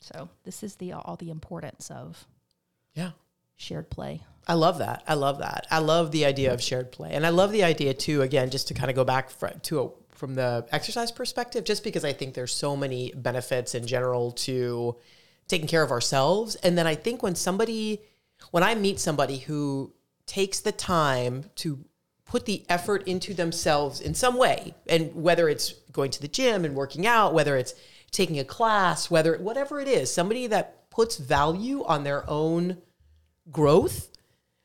So 0.00 0.28
this 0.44 0.62
is 0.62 0.76
the 0.76 0.92
all 0.92 1.16
the 1.16 1.30
importance 1.30 1.90
of 1.90 2.26
Yeah. 2.94 3.12
Shared 3.62 3.88
play. 3.88 4.22
I 4.46 4.54
love 4.54 4.78
that. 4.78 5.04
I 5.06 5.14
love 5.14 5.38
that. 5.38 5.66
I 5.70 5.78
love 5.78 6.10
the 6.10 6.26
idea 6.26 6.52
of 6.52 6.60
shared 6.60 6.90
play, 6.90 7.12
and 7.12 7.24
I 7.24 7.28
love 7.28 7.52
the 7.52 7.62
idea 7.62 7.94
too. 7.94 8.22
Again, 8.22 8.50
just 8.50 8.68
to 8.68 8.74
kind 8.74 8.90
of 8.90 8.96
go 8.96 9.04
back 9.04 9.30
to 9.62 9.80
a, 9.80 9.90
from 10.10 10.34
the 10.34 10.66
exercise 10.72 11.12
perspective, 11.12 11.64
just 11.64 11.84
because 11.84 12.04
I 12.04 12.12
think 12.12 12.34
there's 12.34 12.54
so 12.54 12.76
many 12.76 13.12
benefits 13.14 13.74
in 13.74 13.86
general 13.86 14.32
to 14.32 14.96
taking 15.46 15.68
care 15.68 15.82
of 15.82 15.92
ourselves, 15.92 16.56
and 16.56 16.76
then 16.76 16.86
I 16.86 16.96
think 16.96 17.22
when 17.22 17.36
somebody, 17.36 18.02
when 18.50 18.64
I 18.64 18.74
meet 18.74 18.98
somebody 18.98 19.38
who 19.38 19.92
takes 20.26 20.60
the 20.60 20.72
time 20.72 21.44
to 21.56 21.84
put 22.24 22.46
the 22.46 22.64
effort 22.68 23.06
into 23.06 23.34
themselves 23.34 24.00
in 24.00 24.14
some 24.14 24.36
way, 24.36 24.74
and 24.88 25.14
whether 25.14 25.48
it's 25.48 25.72
going 25.92 26.10
to 26.10 26.20
the 26.20 26.28
gym 26.28 26.64
and 26.64 26.74
working 26.74 27.06
out, 27.06 27.32
whether 27.34 27.56
it's 27.56 27.74
taking 28.10 28.38
a 28.40 28.44
class, 28.44 29.10
whether 29.10 29.36
whatever 29.38 29.80
it 29.80 29.88
is, 29.88 30.12
somebody 30.12 30.46
that 30.48 30.90
puts 30.90 31.16
value 31.16 31.84
on 31.84 32.04
their 32.04 32.28
own 32.28 32.78
growth 33.50 34.12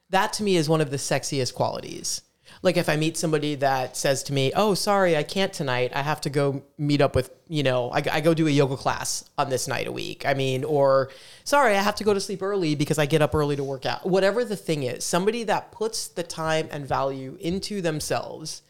that 0.09 0.33
to 0.33 0.43
me 0.43 0.55
is 0.55 0.69
one 0.69 0.81
of 0.81 0.89
the 0.89 0.97
sexiest 0.97 1.53
qualities. 1.53 2.21
Like 2.61 2.77
if 2.77 2.89
I 2.89 2.95
meet 2.95 3.17
somebody 3.17 3.55
that 3.55 3.97
says 3.97 4.23
to 4.23 4.33
me, 4.33 4.51
"Oh, 4.55 4.73
sorry, 4.73 5.17
I 5.17 5.23
can't 5.23 5.53
tonight. 5.53 5.91
I 5.93 6.01
have 6.01 6.21
to 6.21 6.29
go 6.29 6.63
meet 6.77 7.01
up 7.01 7.13
with, 7.13 7.29
you 7.47 7.61
know, 7.61 7.91
I, 7.91 8.03
I 8.11 8.21
go 8.21 8.33
do 8.33 8.47
a 8.47 8.51
yoga 8.51 8.77
class 8.77 9.25
on 9.37 9.49
this 9.49 9.67
night 9.67 9.85
a 9.85 9.91
week." 9.91 10.25
I 10.25 10.33
mean, 10.33 10.63
or 10.63 11.09
sorry, 11.43 11.75
I 11.75 11.81
have 11.81 11.95
to 11.95 12.03
go 12.03 12.13
to 12.13 12.21
sleep 12.21 12.41
early 12.41 12.73
because 12.73 12.97
I 12.97 13.05
get 13.05 13.21
up 13.21 13.35
early 13.35 13.57
to 13.57 13.63
work 13.63 13.85
out. 13.85 14.05
Whatever 14.05 14.45
the 14.45 14.55
thing 14.55 14.83
is, 14.83 15.03
somebody 15.03 15.43
that 15.43 15.71
puts 15.71 16.07
the 16.07 16.23
time 16.23 16.67
and 16.71 16.87
value 16.87 17.37
into 17.41 17.81
themselves 17.81 18.63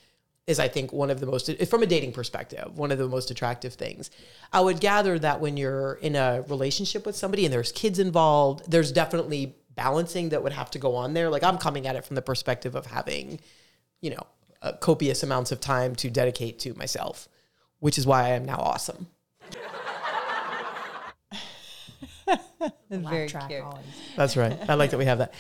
is 0.48 0.60
I 0.60 0.68
think 0.68 0.92
one 0.92 1.10
of 1.12 1.20
the 1.20 1.26
most 1.26 1.50
from 1.68 1.84
a 1.84 1.86
dating 1.86 2.14
perspective, 2.14 2.78
one 2.78 2.92
of 2.92 2.98
the 2.98 3.08
most 3.08 3.30
attractive 3.32 3.76
things. 3.76 4.10
I 4.52 4.62
would 4.62 4.80
gather 4.80 5.20
that 5.20 5.40
when 5.40 5.56
you're 5.56 5.94
in 6.02 6.16
a 6.16 6.44
relationship 6.48 7.06
with 7.06 7.16
somebody 7.16 7.46
and 7.46 7.54
there's 7.54 7.72
kids 7.72 8.00
involved, 8.00 8.70
there's 8.72 8.92
definitely 8.92 9.56
balancing 9.78 10.30
that 10.30 10.44
would 10.44 10.52
have 10.52 10.70
to 10.72 10.80
go 10.80 10.96
on 10.96 11.14
there. 11.14 11.30
Like 11.30 11.44
I'm 11.44 11.58
coming 11.58 11.88
at 11.88 11.96
it 11.96 12.04
from 12.04 12.16
the 12.16 12.22
perspective 12.22 12.76
of 12.76 12.88
having, 12.88 13.40
you 14.02 14.10
know, 14.10 14.28
uh, 14.62 14.74
copious 14.74 15.24
amounts 15.24 15.54
of 15.54 15.62
time 15.62 15.96
to 15.96 16.10
dedicate 16.10 16.60
to 16.60 16.74
myself, 16.74 17.30
which 17.80 17.98
is 17.98 18.06
why 18.06 18.24
I 18.26 18.30
am 18.30 18.44
now 18.44 18.58
awesome. 18.58 19.08
Very 22.90 23.28
track 23.28 23.50
cute. 23.50 23.64
That's 24.16 24.36
right. 24.36 24.58
I 24.68 24.74
like 24.74 24.92
that 24.92 24.98
we 24.98 25.06
have 25.06 25.20
that. 25.20 25.34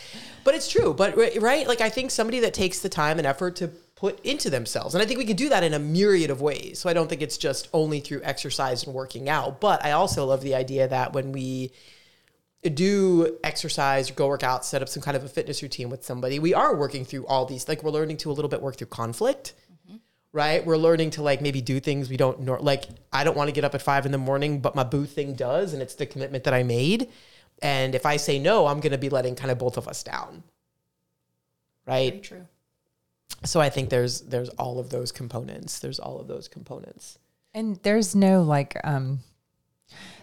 But 0.43 0.55
it's 0.55 0.69
true. 0.69 0.93
But 0.93 1.17
right, 1.41 1.67
like 1.67 1.81
I 1.81 1.89
think 1.89 2.11
somebody 2.11 2.39
that 2.41 2.53
takes 2.53 2.79
the 2.79 2.89
time 2.89 3.17
and 3.17 3.27
effort 3.27 3.55
to 3.57 3.69
put 3.95 4.23
into 4.23 4.49
themselves, 4.49 4.93
and 4.93 5.01
I 5.01 5.05
think 5.05 5.17
we 5.17 5.25
can 5.25 5.35
do 5.35 5.49
that 5.49 5.63
in 5.63 5.73
a 5.73 5.79
myriad 5.79 6.29
of 6.29 6.39
ways. 6.41 6.79
So 6.79 6.89
I 6.89 6.93
don't 6.93 7.09
think 7.09 7.21
it's 7.21 7.37
just 7.37 7.67
only 7.73 7.99
through 7.99 8.21
exercise 8.23 8.83
and 8.83 8.93
working 8.93 9.27
out. 9.27 9.59
But 9.59 9.83
I 9.83 9.91
also 9.91 10.25
love 10.25 10.41
the 10.41 10.55
idea 10.55 10.87
that 10.87 11.13
when 11.13 11.31
we 11.31 11.71
do 12.63 13.37
exercise, 13.43 14.11
go 14.11 14.27
work 14.27 14.43
out, 14.43 14.65
set 14.65 14.81
up 14.81 14.89
some 14.89 15.01
kind 15.03 15.15
of 15.15 15.23
a 15.23 15.29
fitness 15.29 15.61
routine 15.61 15.89
with 15.89 16.03
somebody, 16.03 16.39
we 16.39 16.53
are 16.53 16.75
working 16.75 17.05
through 17.05 17.25
all 17.27 17.45
these. 17.45 17.67
Like 17.67 17.83
we're 17.83 17.91
learning 17.91 18.17
to 18.17 18.31
a 18.31 18.33
little 18.33 18.49
bit 18.49 18.61
work 18.61 18.77
through 18.77 18.87
conflict. 18.87 19.53
Right, 20.33 20.63
we're 20.63 20.77
learning 20.77 21.11
to 21.11 21.23
like 21.23 21.41
maybe 21.41 21.61
do 21.61 21.79
things 21.79 22.09
we 22.09 22.17
don't 22.17 22.41
nor- 22.41 22.59
like. 22.59 22.83
I 23.11 23.23
don't 23.23 23.35
want 23.35 23.47
to 23.47 23.53
get 23.53 23.63
up 23.63 23.73
at 23.73 23.81
five 23.81 24.05
in 24.05 24.11
the 24.11 24.17
morning, 24.19 24.59
but 24.59 24.75
my 24.75 24.83
boo 24.83 25.05
thing 25.05 25.33
does, 25.33 25.73
and 25.73 25.81
it's 25.81 25.95
the 25.95 26.05
commitment 26.05 26.43
that 26.43 26.53
I 26.53 26.61
made. 26.63 27.09
And 27.61 27.95
if 27.95 28.05
I 28.05 28.17
say 28.17 28.37
no, 28.37 28.67
I'm 28.67 28.79
going 28.81 28.91
to 28.91 28.97
be 28.99 29.09
letting 29.09 29.35
kind 29.35 29.49
of 29.49 29.57
both 29.57 29.77
of 29.77 29.87
us 29.87 30.03
down. 30.03 30.43
Very 31.87 32.11
Right. 32.11 32.23
true. 32.23 32.45
So 33.45 33.59
I 33.61 33.69
think 33.69 33.89
there's 33.89 34.21
there's 34.21 34.49
all 34.49 34.77
of 34.79 34.89
those 34.89 35.11
components. 35.11 35.79
There's 35.79 35.97
all 35.97 36.19
of 36.19 36.27
those 36.27 36.47
components. 36.47 37.17
And 37.53 37.77
there's 37.77 38.13
no 38.13 38.43
like 38.43 38.75
um 38.83 39.19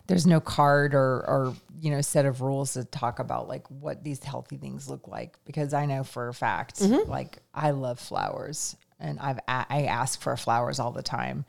there's 0.06 0.26
no 0.26 0.40
card 0.40 0.94
or 0.94 1.25
or 1.26 1.54
you 1.80 1.90
know 1.90 2.00
set 2.00 2.26
of 2.26 2.40
rules 2.40 2.75
to 2.75 2.85
talk 2.85 3.18
about 3.18 3.49
like 3.49 3.66
what 3.71 4.04
these 4.04 4.23
healthy 4.23 4.56
things 4.56 4.88
look 4.88 5.09
like 5.09 5.37
because 5.44 5.73
I 5.75 5.87
know 5.87 6.04
for 6.04 6.28
a 6.28 6.35
fact 6.35 6.80
like 7.09 7.38
I 7.54 7.71
love 7.71 7.99
flowers 7.99 8.76
and 9.00 9.18
I've 9.18 9.38
a- 9.49 9.66
I 9.71 9.83
ask 9.85 10.21
for 10.21 10.37
flowers 10.37 10.78
all 10.78 10.92
the 10.92 11.02
time 11.02 11.44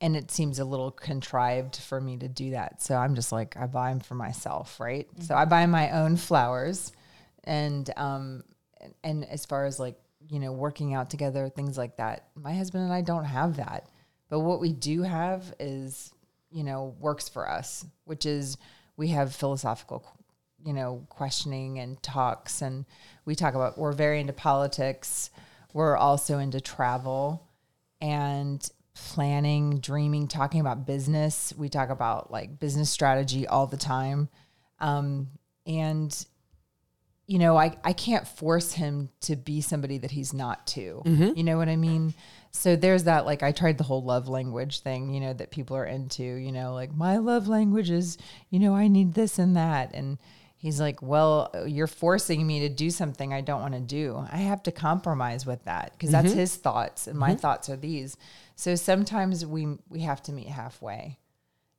and 0.00 0.14
it 0.16 0.30
seems 0.30 0.58
a 0.58 0.64
little 0.64 0.90
contrived 0.90 1.76
for 1.76 2.00
me 2.00 2.16
to 2.18 2.28
do 2.28 2.50
that. 2.50 2.82
So 2.82 2.94
I'm 2.96 3.14
just 3.14 3.32
like 3.32 3.56
I 3.56 3.66
buy 3.66 3.90
them 3.90 4.00
for 4.00 4.14
myself 4.14 4.78
right? 4.80 5.08
So 5.20 5.34
I 5.34 5.44
buy 5.44 5.66
my 5.66 5.90
own 5.90 6.16
flowers 6.16 6.92
and 7.44 7.90
um 7.96 8.42
and, 8.80 8.94
and 9.04 9.24
as 9.24 9.44
far 9.46 9.64
as 9.66 9.78
like 9.80 9.98
you 10.28 10.38
know 10.40 10.52
working 10.52 10.92
out 10.94 11.08
together 11.10 11.48
things 11.48 11.78
like 11.78 11.96
that 11.98 12.26
my 12.34 12.52
husband 12.52 12.82
and 12.84 12.92
i 12.92 13.00
don't 13.00 13.24
have 13.24 13.56
that. 13.56 13.88
But 14.28 14.40
what 14.40 14.60
we 14.60 14.72
do 14.72 15.02
have 15.02 15.54
is 15.60 16.12
you 16.56 16.64
know 16.64 16.94
works 16.98 17.28
for 17.28 17.48
us 17.48 17.84
which 18.04 18.24
is 18.24 18.56
we 18.96 19.08
have 19.08 19.34
philosophical 19.34 20.04
you 20.64 20.72
know 20.72 21.06
questioning 21.08 21.78
and 21.78 22.02
talks 22.02 22.62
and 22.62 22.84
we 23.26 23.34
talk 23.34 23.54
about 23.54 23.76
we're 23.76 23.92
very 23.92 24.20
into 24.20 24.32
politics. 24.32 25.30
We're 25.74 25.96
also 25.96 26.38
into 26.38 26.60
travel 26.60 27.46
and 28.00 28.66
planning 28.94 29.80
dreaming 29.80 30.28
talking 30.28 30.60
about 30.60 30.86
business. 30.86 31.52
We 31.58 31.68
talk 31.68 31.90
about 31.90 32.30
like 32.30 32.58
business 32.58 32.88
strategy 32.88 33.46
all 33.46 33.66
the 33.66 33.76
time. 33.76 34.30
Um, 34.78 35.28
and 35.66 36.26
you 37.26 37.38
know, 37.38 37.56
I, 37.56 37.76
I 37.82 37.92
can't 37.92 38.26
force 38.26 38.72
him 38.72 39.08
to 39.22 39.34
be 39.34 39.60
somebody 39.60 39.98
that 39.98 40.12
he's 40.12 40.32
not 40.32 40.66
to. 40.68 41.02
Mm-hmm. 41.04 41.36
You 41.36 41.44
know 41.44 41.56
what 41.56 41.68
I 41.68 41.76
mean? 41.76 42.14
So 42.52 42.76
there's 42.76 43.04
that, 43.04 43.26
like, 43.26 43.42
I 43.42 43.52
tried 43.52 43.78
the 43.78 43.84
whole 43.84 44.02
love 44.02 44.28
language 44.28 44.80
thing, 44.80 45.12
you 45.12 45.20
know, 45.20 45.32
that 45.32 45.50
people 45.50 45.76
are 45.76 45.84
into, 45.84 46.22
you 46.22 46.52
know, 46.52 46.72
like, 46.72 46.94
my 46.94 47.18
love 47.18 47.48
language 47.48 47.90
is, 47.90 48.16
you 48.50 48.60
know, 48.60 48.74
I 48.74 48.88
need 48.88 49.14
this 49.14 49.38
and 49.38 49.56
that. 49.56 49.92
And 49.92 50.18
he's 50.56 50.80
like, 50.80 51.02
well, 51.02 51.50
you're 51.66 51.88
forcing 51.88 52.46
me 52.46 52.60
to 52.60 52.68
do 52.68 52.90
something 52.90 53.34
I 53.34 53.40
don't 53.40 53.60
want 53.60 53.74
to 53.74 53.80
do. 53.80 54.24
I 54.30 54.38
have 54.38 54.62
to 54.62 54.72
compromise 54.72 55.44
with 55.44 55.64
that 55.64 55.92
because 55.92 56.12
that's 56.12 56.28
mm-hmm. 56.28 56.38
his 56.38 56.56
thoughts 56.56 57.08
and 57.08 57.18
my 57.18 57.30
mm-hmm. 57.30 57.40
thoughts 57.40 57.68
are 57.68 57.76
these. 57.76 58.16
So 58.54 58.74
sometimes 58.76 59.44
we, 59.44 59.66
we 59.88 60.00
have 60.00 60.22
to 60.24 60.32
meet 60.32 60.48
halfway. 60.48 61.18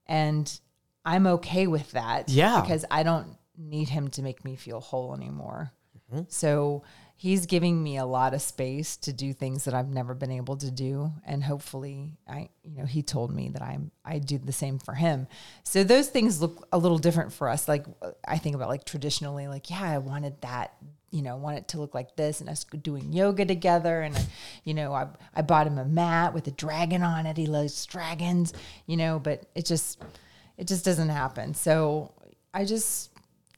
And 0.05 0.59
I'm 1.05 1.25
okay 1.27 1.67
with 1.67 1.91
that. 1.91 2.29
Yeah. 2.29 2.61
Because 2.61 2.85
I 2.91 3.03
don't 3.03 3.27
need 3.57 3.89
him 3.89 4.09
to 4.09 4.21
make 4.21 4.45
me 4.45 4.55
feel 4.55 4.79
whole 4.79 5.13
anymore. 5.13 5.71
Mm-hmm. 6.11 6.23
So 6.29 6.83
he's 7.15 7.47
giving 7.47 7.81
me 7.81 7.97
a 7.97 8.05
lot 8.05 8.33
of 8.33 8.41
space 8.41 8.95
to 8.97 9.11
do 9.11 9.33
things 9.33 9.65
that 9.65 9.73
I've 9.73 9.89
never 9.89 10.13
been 10.13 10.31
able 10.31 10.55
to 10.57 10.69
do. 10.69 11.11
And 11.25 11.43
hopefully 11.43 12.13
I, 12.27 12.49
you 12.63 12.77
know, 12.77 12.85
he 12.85 13.01
told 13.01 13.33
me 13.33 13.49
that 13.49 13.61
I'm, 13.61 13.91
I 14.05 14.19
do 14.19 14.37
the 14.37 14.51
same 14.51 14.77
for 14.77 14.93
him. 14.93 15.27
So 15.63 15.83
those 15.83 16.09
things 16.09 16.39
look 16.41 16.67
a 16.71 16.77
little 16.77 16.99
different 16.99 17.33
for 17.33 17.49
us. 17.49 17.67
Like 17.67 17.85
uh, 18.01 18.11
I 18.27 18.37
think 18.37 18.55
about 18.55 18.69
like 18.69 18.85
traditionally, 18.85 19.47
like, 19.47 19.69
yeah, 19.69 19.81
I 19.81 19.97
wanted 19.97 20.39
that, 20.41 20.75
you 21.09 21.23
know, 21.23 21.37
want 21.37 21.57
it 21.57 21.69
to 21.69 21.79
look 21.79 21.95
like 21.95 22.15
this 22.15 22.39
and 22.39 22.49
us 22.49 22.63
doing 22.65 23.11
yoga 23.11 23.45
together. 23.45 24.01
And, 24.01 24.15
uh, 24.15 24.21
you 24.63 24.75
know, 24.75 24.93
I, 24.93 25.07
I 25.33 25.41
bought 25.41 25.65
him 25.65 25.79
a 25.79 25.85
mat 25.85 26.35
with 26.35 26.47
a 26.47 26.51
dragon 26.51 27.01
on 27.01 27.25
it. 27.25 27.35
He 27.35 27.47
loves 27.47 27.85
dragons, 27.87 28.53
you 28.85 28.95
know, 28.95 29.17
but 29.17 29.47
it 29.55 29.65
just, 29.65 29.99
it 30.57 30.67
just 30.67 30.85
doesn't 30.85 31.09
happen. 31.09 31.55
So 31.55 32.13
I 32.53 32.63
just 32.63 33.09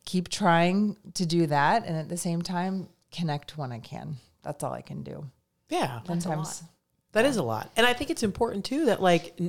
keep 0.10 0.28
trying 0.28 0.98
to 1.14 1.24
do 1.24 1.46
that. 1.46 1.86
And 1.86 1.96
at 1.96 2.10
the 2.10 2.18
same 2.18 2.42
time, 2.42 2.90
connect 3.12 3.58
when 3.60 3.72
I 3.72 3.78
can. 3.78 4.18
That's 4.42 4.64
all 4.64 4.74
I 4.74 4.82
can 4.82 5.04
do. 5.04 5.30
Yeah. 5.70 6.00
Sometimes 6.08 6.64
That 7.12 7.26
is 7.26 7.38
a 7.38 7.44
lot. 7.44 7.72
And 7.78 7.86
I 7.86 7.94
think 7.94 8.10
it's 8.10 8.24
important 8.24 8.66
too 8.66 8.86
that 8.86 9.04
like 9.04 9.40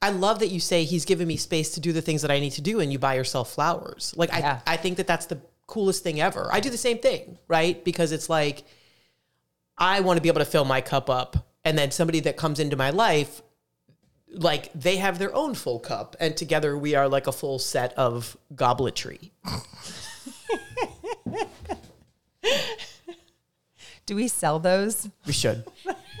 I 0.00 0.10
love 0.10 0.40
that 0.40 0.48
you 0.48 0.58
say 0.58 0.82
he's 0.82 1.04
given 1.04 1.28
me 1.28 1.36
space 1.36 1.70
to 1.74 1.80
do 1.80 1.92
the 1.92 2.02
things 2.02 2.22
that 2.22 2.30
I 2.32 2.40
need 2.40 2.50
to 2.52 2.60
do 2.60 2.80
and 2.80 2.92
you 2.92 2.98
buy 2.98 3.14
yourself 3.14 3.52
flowers. 3.52 4.12
Like 4.16 4.30
Yeah. 4.30 4.60
I 4.66 4.74
I 4.74 4.76
think 4.78 4.96
that 4.96 5.06
that's 5.06 5.26
the 5.26 5.40
coolest 5.68 6.02
thing 6.02 6.20
ever. 6.20 6.48
I 6.50 6.58
do 6.58 6.68
the 6.68 6.76
same 6.76 6.98
thing, 6.98 7.38
right? 7.46 7.84
Because 7.84 8.10
it's 8.10 8.28
like 8.28 8.64
I 9.78 10.00
want 10.00 10.16
to 10.16 10.22
be 10.22 10.28
able 10.28 10.40
to 10.40 10.44
fill 10.44 10.64
my 10.64 10.80
cup 10.80 11.08
up 11.08 11.36
and 11.64 11.78
then 11.78 11.92
somebody 11.92 12.18
that 12.20 12.36
comes 12.36 12.58
into 12.58 12.76
my 12.76 12.90
life 12.90 13.42
like 14.32 14.72
they 14.74 14.96
have 14.96 15.18
their 15.18 15.34
own 15.34 15.54
full 15.54 15.78
cup, 15.78 16.16
and 16.20 16.36
together 16.36 16.76
we 16.76 16.94
are 16.94 17.08
like 17.08 17.26
a 17.26 17.32
full 17.32 17.58
set 17.58 17.92
of 17.94 18.36
gobletry. 18.54 19.30
Do 24.04 24.16
we 24.16 24.26
sell 24.28 24.58
those? 24.58 25.08
We 25.26 25.32
should. 25.32 25.64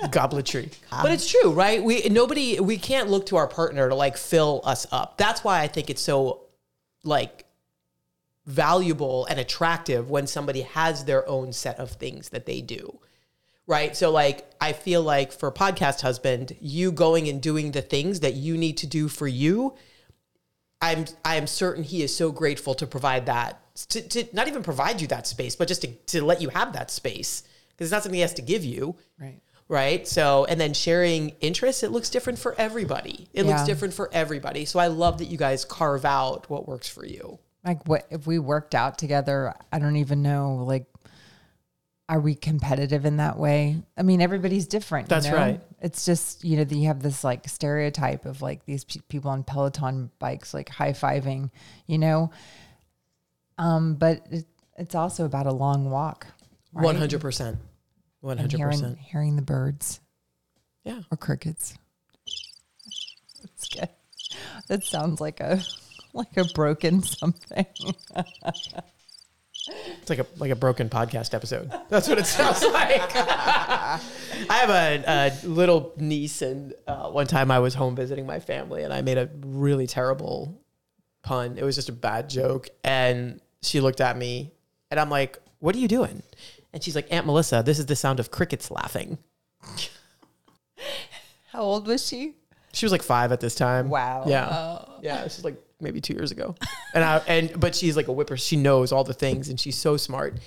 Gobletry. 0.04 0.72
But 0.90 1.10
ah. 1.10 1.12
it's 1.12 1.30
true, 1.30 1.50
right? 1.50 1.82
We 1.82 2.02
nobody 2.08 2.60
we 2.60 2.78
can't 2.78 3.10
look 3.10 3.26
to 3.26 3.36
our 3.36 3.48
partner 3.48 3.88
to 3.88 3.94
like 3.94 4.16
fill 4.16 4.60
us 4.64 4.86
up. 4.92 5.18
That's 5.18 5.42
why 5.42 5.60
I 5.60 5.68
think 5.68 5.90
it's 5.90 6.02
so 6.02 6.42
like 7.04 7.44
valuable 8.46 9.26
and 9.26 9.38
attractive 9.38 10.10
when 10.10 10.26
somebody 10.26 10.62
has 10.62 11.04
their 11.04 11.28
own 11.28 11.52
set 11.52 11.78
of 11.78 11.90
things 11.92 12.30
that 12.30 12.46
they 12.46 12.60
do. 12.60 12.98
Right? 13.66 13.96
So 13.96 14.10
like 14.10 14.50
I 14.60 14.72
feel 14.72 15.02
like 15.02 15.32
for 15.32 15.50
podcast 15.52 16.00
husband, 16.00 16.56
you 16.60 16.92
going 16.92 17.28
and 17.28 17.40
doing 17.40 17.72
the 17.72 17.82
things 17.82 18.20
that 18.20 18.34
you 18.34 18.56
need 18.56 18.76
to 18.78 18.86
do 18.86 19.08
for 19.08 19.28
you, 19.28 19.74
I'm 20.80 21.06
I 21.24 21.36
am 21.36 21.46
certain 21.46 21.84
he 21.84 22.02
is 22.02 22.14
so 22.14 22.32
grateful 22.32 22.74
to 22.74 22.86
provide 22.86 23.26
that 23.26 23.60
to, 23.88 24.06
to 24.08 24.24
not 24.32 24.48
even 24.48 24.62
provide 24.62 25.00
you 25.00 25.06
that 25.08 25.26
space, 25.26 25.56
but 25.56 25.68
just 25.68 25.82
to, 25.82 25.88
to 25.88 26.24
let 26.24 26.42
you 26.42 26.48
have 26.50 26.72
that 26.74 26.90
space 26.90 27.42
because 27.70 27.86
it's 27.86 27.92
not 27.92 28.02
something 28.02 28.16
he 28.16 28.20
has 28.20 28.34
to 28.34 28.42
give 28.42 28.64
you 28.64 28.96
Right. 29.18 29.40
right? 29.68 30.06
So, 30.06 30.44
and 30.44 30.60
then 30.60 30.74
sharing 30.74 31.30
interests, 31.40 31.82
it 31.82 31.90
looks 31.90 32.10
different 32.10 32.38
for 32.38 32.54
everybody. 32.58 33.28
It 33.32 33.46
looks 33.46 33.64
different 33.64 33.94
for 33.94 34.10
everybody. 34.12 34.64
So, 34.66 34.78
I 34.78 34.88
love 34.88 35.18
that 35.18 35.26
you 35.26 35.38
guys 35.38 35.64
carve 35.64 36.04
out 36.04 36.50
what 36.50 36.68
works 36.68 36.88
for 36.88 37.06
you. 37.06 37.38
Like 37.64 37.86
what 37.86 38.06
if 38.10 38.26
we 38.26 38.38
worked 38.38 38.74
out 38.74 38.98
together? 38.98 39.54
I 39.72 39.78
don't 39.78 39.96
even 39.96 40.20
know. 40.20 40.56
Like, 40.56 40.86
are 42.12 42.20
we 42.20 42.34
competitive 42.34 43.06
in 43.06 43.16
that 43.16 43.38
way? 43.38 43.82
I 43.96 44.02
mean, 44.02 44.20
everybody's 44.20 44.66
different. 44.66 45.06
you 45.06 45.08
That's 45.08 45.28
know? 45.28 45.34
right. 45.34 45.60
It's 45.80 46.04
just 46.04 46.44
you 46.44 46.58
know 46.58 46.64
that 46.64 46.74
you 46.74 46.88
have 46.88 47.00
this 47.02 47.24
like 47.24 47.48
stereotype 47.48 48.26
of 48.26 48.42
like 48.42 48.66
these 48.66 48.84
pe- 48.84 49.00
people 49.08 49.30
on 49.30 49.44
Peloton 49.44 50.10
bikes 50.18 50.52
like 50.52 50.68
high 50.68 50.92
fiving, 50.92 51.50
you 51.86 51.96
know. 51.96 52.30
Um, 53.56 53.94
but 53.94 54.26
it, 54.30 54.44
it's 54.76 54.94
also 54.94 55.24
about 55.24 55.46
a 55.46 55.52
long 55.52 55.88
walk. 55.90 56.26
One 56.72 56.96
hundred 56.96 57.22
percent, 57.22 57.58
One 58.20 58.36
hundred 58.36 58.60
percent. 58.60 58.98
hearing 58.98 59.36
the 59.36 59.42
birds 59.42 60.00
Yeah, 60.84 61.00
or 61.10 61.16
crickets. 61.16 61.78
That's 63.40 63.68
good. 63.68 63.88
That 64.68 64.84
sounds 64.84 65.18
like 65.18 65.40
a 65.40 65.62
like 66.12 66.36
a 66.36 66.44
broken 66.52 67.02
something. 67.02 67.64
it's 69.68 70.10
like 70.10 70.18
a 70.18 70.26
like 70.38 70.50
a 70.50 70.56
broken 70.56 70.88
podcast 70.88 71.34
episode. 71.34 71.70
That's 71.88 72.08
what 72.08 72.18
it 72.18 72.26
sounds 72.26 72.62
like. 72.72 73.00
I 73.14 74.00
have 74.48 74.70
a, 74.70 75.04
a 75.06 75.46
little 75.46 75.92
niece, 75.96 76.42
and 76.42 76.74
uh, 76.86 77.10
one 77.10 77.26
time 77.26 77.50
I 77.50 77.58
was 77.58 77.74
home 77.74 77.94
visiting 77.94 78.26
my 78.26 78.40
family, 78.40 78.82
and 78.82 78.92
I 78.92 79.02
made 79.02 79.18
a 79.18 79.28
really 79.44 79.86
terrible 79.86 80.60
pun. 81.22 81.58
It 81.58 81.64
was 81.64 81.76
just 81.76 81.88
a 81.88 81.92
bad 81.92 82.28
joke, 82.28 82.68
and 82.84 83.40
she 83.62 83.80
looked 83.80 84.00
at 84.00 84.16
me, 84.16 84.52
and 84.90 84.98
I'm 84.98 85.10
like, 85.10 85.38
"What 85.60 85.74
are 85.74 85.78
you 85.78 85.88
doing?" 85.88 86.22
And 86.72 86.82
she's 86.82 86.94
like, 86.96 87.06
"Aunt 87.12 87.26
Melissa, 87.26 87.62
this 87.64 87.78
is 87.78 87.86
the 87.86 87.96
sound 87.96 88.20
of 88.20 88.30
crickets 88.30 88.70
laughing." 88.70 89.18
How 91.52 91.60
old 91.60 91.86
was 91.86 92.06
she? 92.06 92.34
She 92.72 92.86
was 92.86 92.92
like 92.92 93.02
five 93.02 93.32
at 93.32 93.40
this 93.40 93.54
time. 93.54 93.90
Wow. 93.90 94.24
Yeah. 94.26 94.78
Yeah. 95.02 95.22
This 95.24 95.38
is 95.38 95.44
like 95.44 95.56
maybe 95.82 96.00
two 96.00 96.14
years 96.14 96.30
ago. 96.30 96.54
And 96.94 97.04
I 97.04 97.18
and 97.26 97.58
but 97.58 97.74
she's 97.74 97.96
like 97.96 98.08
a 98.08 98.12
whipper. 98.12 98.36
She 98.36 98.56
knows 98.56 98.92
all 98.92 99.04
the 99.04 99.14
things 99.14 99.48
and 99.48 99.58
she's 99.58 99.76
so 99.76 99.96
smart. 99.96 100.38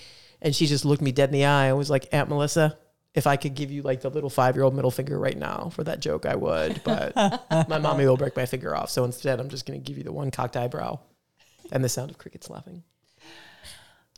And 0.42 0.54
she 0.54 0.66
just 0.66 0.84
looked 0.84 1.02
me 1.02 1.12
dead 1.12 1.30
in 1.30 1.32
the 1.32 1.44
eye 1.44 1.66
and 1.66 1.78
was 1.78 1.90
like, 1.90 2.08
Aunt 2.12 2.28
Melissa, 2.28 2.78
if 3.14 3.26
I 3.26 3.36
could 3.36 3.54
give 3.54 3.70
you 3.70 3.82
like 3.82 4.02
the 4.02 4.10
little 4.10 4.30
five 4.30 4.54
year 4.54 4.64
old 4.64 4.74
middle 4.74 4.90
finger 4.90 5.18
right 5.18 5.36
now 5.36 5.70
for 5.72 5.82
that 5.84 6.00
joke, 6.00 6.26
I 6.26 6.36
would. 6.36 6.82
But 6.84 7.16
my 7.68 7.78
mommy 7.78 8.06
will 8.06 8.16
break 8.16 8.36
my 8.36 8.46
finger 8.46 8.76
off. 8.76 8.90
So 8.90 9.04
instead 9.04 9.40
I'm 9.40 9.48
just 9.48 9.66
gonna 9.66 9.78
give 9.78 9.98
you 9.98 10.04
the 10.04 10.12
one 10.12 10.30
cocked 10.30 10.56
eyebrow 10.56 10.98
and 11.72 11.82
the 11.82 11.88
sound 11.88 12.10
of 12.10 12.18
crickets 12.18 12.50
laughing. 12.50 12.82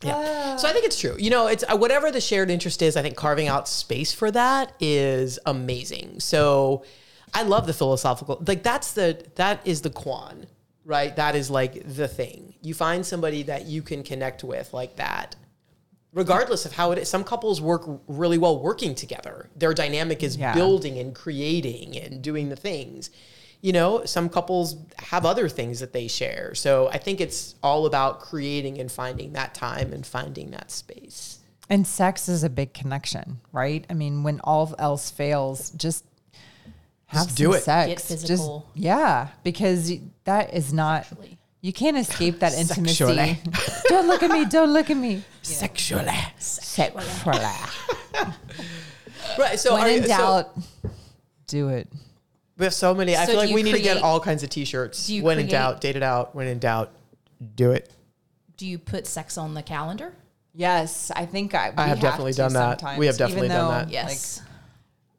Yeah. 0.03 0.55
So 0.55 0.67
I 0.67 0.73
think 0.73 0.85
it's 0.85 0.99
true. 0.99 1.15
You 1.19 1.29
know, 1.29 1.47
it's 1.47 1.63
uh, 1.67 1.75
whatever 1.75 2.11
the 2.11 2.21
shared 2.21 2.49
interest 2.49 2.81
is, 2.81 2.95
I 2.95 3.01
think 3.01 3.15
carving 3.15 3.47
out 3.47 3.67
space 3.67 4.13
for 4.13 4.31
that 4.31 4.73
is 4.79 5.39
amazing. 5.45 6.21
So 6.21 6.85
I 7.33 7.43
love 7.43 7.67
the 7.67 7.73
philosophical 7.73 8.43
like 8.47 8.63
that's 8.63 8.93
the 8.93 9.25
that 9.35 9.65
is 9.65 9.81
the 9.81 9.89
quan, 9.89 10.47
right? 10.89 11.15
That 11.15 11.35
is 11.35 11.49
like 11.49 11.83
the 11.95 12.07
thing. 12.07 12.55
You 12.61 12.73
find 12.73 13.05
somebody 13.05 13.43
that 13.43 13.65
you 13.65 13.81
can 13.81 14.03
connect 14.03 14.43
with 14.43 14.73
like 14.73 14.95
that. 14.97 15.35
Regardless 16.11 16.65
of 16.65 16.73
how 16.73 16.91
it 16.91 16.97
is, 16.97 17.07
some 17.07 17.23
couples 17.23 17.61
work 17.61 17.83
really 18.07 18.39
well 18.39 18.59
working 18.59 18.95
together. 18.95 19.49
Their 19.55 19.75
dynamic 19.75 20.23
is 20.23 20.35
Yeah. 20.35 20.55
building 20.55 20.97
and 20.97 21.13
creating 21.13 21.95
and 21.95 22.21
doing 22.21 22.49
the 22.49 22.55
things 22.55 23.11
you 23.61 23.73
know, 23.73 24.05
some 24.05 24.29
couples 24.29 24.77
have 24.99 25.25
other 25.25 25.49
things 25.49 25.81
that 25.81 25.91
they 25.91 26.07
share. 26.07 26.55
So 26.55 26.87
I 26.89 26.97
think 26.97 27.19
it's 27.19 27.55
all 27.61 27.85
about 27.85 28.21
creating 28.21 28.79
and 28.79 28.89
finding 28.89 29.33
that 29.33 29.53
time 29.53 29.91
and 29.91 30.05
finding 30.05 30.51
that 30.51 30.71
space. 30.71 31.39
And 31.69 31.85
sex 31.85 32.29
is 32.29 32.43
a 32.43 32.49
big 32.49 32.73
connection, 32.73 33.41
right? 33.51 33.85
I 33.89 33.93
mean, 33.93 34.23
when 34.23 34.39
all 34.45 34.73
else 34.79 35.11
fails, 35.11 35.71
just 35.71 36.05
have 37.09 37.25
Just 37.27 37.37
some 37.37 37.45
do 37.45 37.53
it. 37.53 37.61
sex. 37.63 38.09
Get 38.09 38.25
Just- 38.25 38.49
yeah, 38.75 39.27
because 39.43 39.91
that 40.25 40.53
is 40.53 40.71
not. 40.73 41.05
You 41.61 41.73
can't 41.73 41.97
escape 41.97 42.39
that 42.39 42.53
intimacy. 42.53 42.95
Sexually. 42.95 43.39
don't 43.89 44.07
look 44.07 44.23
at 44.23 44.31
me. 44.31 44.45
Don't 44.45 44.71
look 44.71 44.89
at 44.89 44.95
me. 44.97 45.23
Sexually. 45.41 46.07
Sexually. 46.39 47.03
Right. 49.37 49.59
So 49.59 49.73
when 49.73 49.83
are 49.83 49.89
you- 49.89 49.97
in 49.97 50.03
so 50.03 50.07
doubt, 50.09 50.57
do 51.47 51.69
it. 51.69 51.87
we 52.57 52.65
have 52.65 52.73
so 52.73 52.93
many. 52.93 53.15
I 53.15 53.25
feel 53.25 53.35
like 53.37 53.49
you 53.49 53.55
we 53.55 53.63
need 53.63 53.73
to 53.73 53.81
get 53.81 54.01
all 54.01 54.19
kinds 54.19 54.43
of 54.43 54.49
t-shirts. 54.49 55.07
Do 55.07 55.15
you 55.15 55.23
When 55.23 55.39
in 55.39 55.47
doubt, 55.47 55.81
date 55.81 55.95
it 55.95 56.03
out. 56.03 56.33
When 56.35 56.47
in 56.47 56.59
doubt, 56.59 56.91
do 57.55 57.71
it. 57.71 57.91
Do 58.57 58.65
you 58.65 58.77
put 58.77 59.07
sex 59.07 59.37
on 59.37 59.53
the 59.53 59.63
calendar? 59.63 60.13
Yes, 60.53 61.11
I 61.15 61.25
think 61.25 61.53
I. 61.53 61.71
I 61.77 61.83
we 61.85 61.89
have 61.89 61.99
definitely 61.99 62.33
to 62.33 62.37
done 62.37 62.53
that. 62.53 62.79
sometimes, 62.79 62.99
We 62.99 63.05
have 63.05 63.15
even 63.15 63.27
definitely 63.27 63.47
done 63.49 63.65
though, 63.71 63.71
that. 63.85 63.89
Yes. 63.91 64.41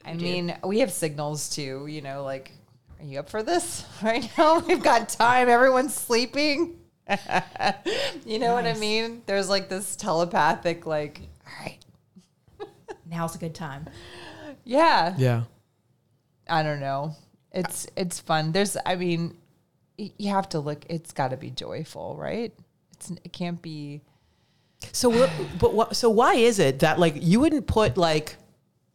I 0.04 0.14
mean, 0.14 0.56
we 0.64 0.80
have 0.80 0.90
signals 0.90 1.50
too. 1.50 1.86
You 1.88 2.00
know, 2.00 2.24
like, 2.24 2.52
are 2.98 3.04
you 3.04 3.18
up 3.20 3.28
for 3.28 3.42
this 3.42 3.84
right 4.02 4.30
now? 4.36 4.60
We've 4.60 4.82
got 4.82 5.08
time. 5.08 5.48
Everyone's 5.48 5.94
sleeping. 5.94 6.78
you 8.24 8.38
know 8.38 8.54
what 8.54 8.66
I 8.66 8.74
mean? 8.74 9.22
There's 9.26 9.48
like 9.48 9.68
this 9.68 9.96
telepathic, 9.96 10.86
like, 10.86 11.20
all 11.46 11.66
right, 11.66 11.78
Now's 13.10 13.34
a 13.34 13.38
good 13.38 13.54
time. 13.54 13.88
yeah. 14.64 15.14
Yeah. 15.18 15.44
I 16.48 16.62
don't 16.62 16.80
know. 16.80 17.14
It's 17.52 17.86
it's 17.96 18.18
fun. 18.20 18.52
There's, 18.52 18.76
I 18.86 18.96
mean, 18.96 19.36
you 19.96 20.30
have 20.30 20.48
to 20.50 20.60
look. 20.60 20.84
It's 20.88 21.12
got 21.12 21.28
to 21.28 21.36
be 21.36 21.50
joyful, 21.50 22.16
right? 22.16 22.52
It's 22.94 23.10
it 23.10 23.32
can't 23.32 23.60
be. 23.60 24.02
So 24.92 25.08
what? 25.08 25.30
But 25.58 25.74
what? 25.74 25.96
So 25.96 26.10
why 26.10 26.34
is 26.34 26.58
it 26.58 26.80
that 26.80 26.98
like 26.98 27.14
you 27.16 27.40
wouldn't 27.40 27.66
put 27.66 27.96
like, 27.96 28.36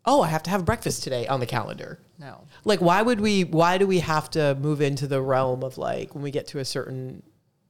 oh, 0.06 0.22
I 0.22 0.28
have 0.28 0.44
to 0.44 0.50
have 0.50 0.66
breakfast 0.66 1.04
today 1.04 1.28
on 1.28 1.40
the 1.40 1.46
calendar? 1.46 2.00
No. 2.20 2.42
Like, 2.64 2.80
why 2.80 3.02
would 3.02 3.20
we? 3.20 3.44
Why 3.44 3.78
do 3.78 3.88
we 3.88 4.00
have 4.00 4.30
to 4.32 4.56
move 4.56 4.82
into 4.82 5.08
the 5.08 5.22
realm 5.22 5.64
of 5.64 5.78
like 5.78 6.16
when 6.16 6.24
we 6.24 6.32
get 6.32 6.48
to 6.48 6.60
a 6.60 6.66
certain 6.66 7.24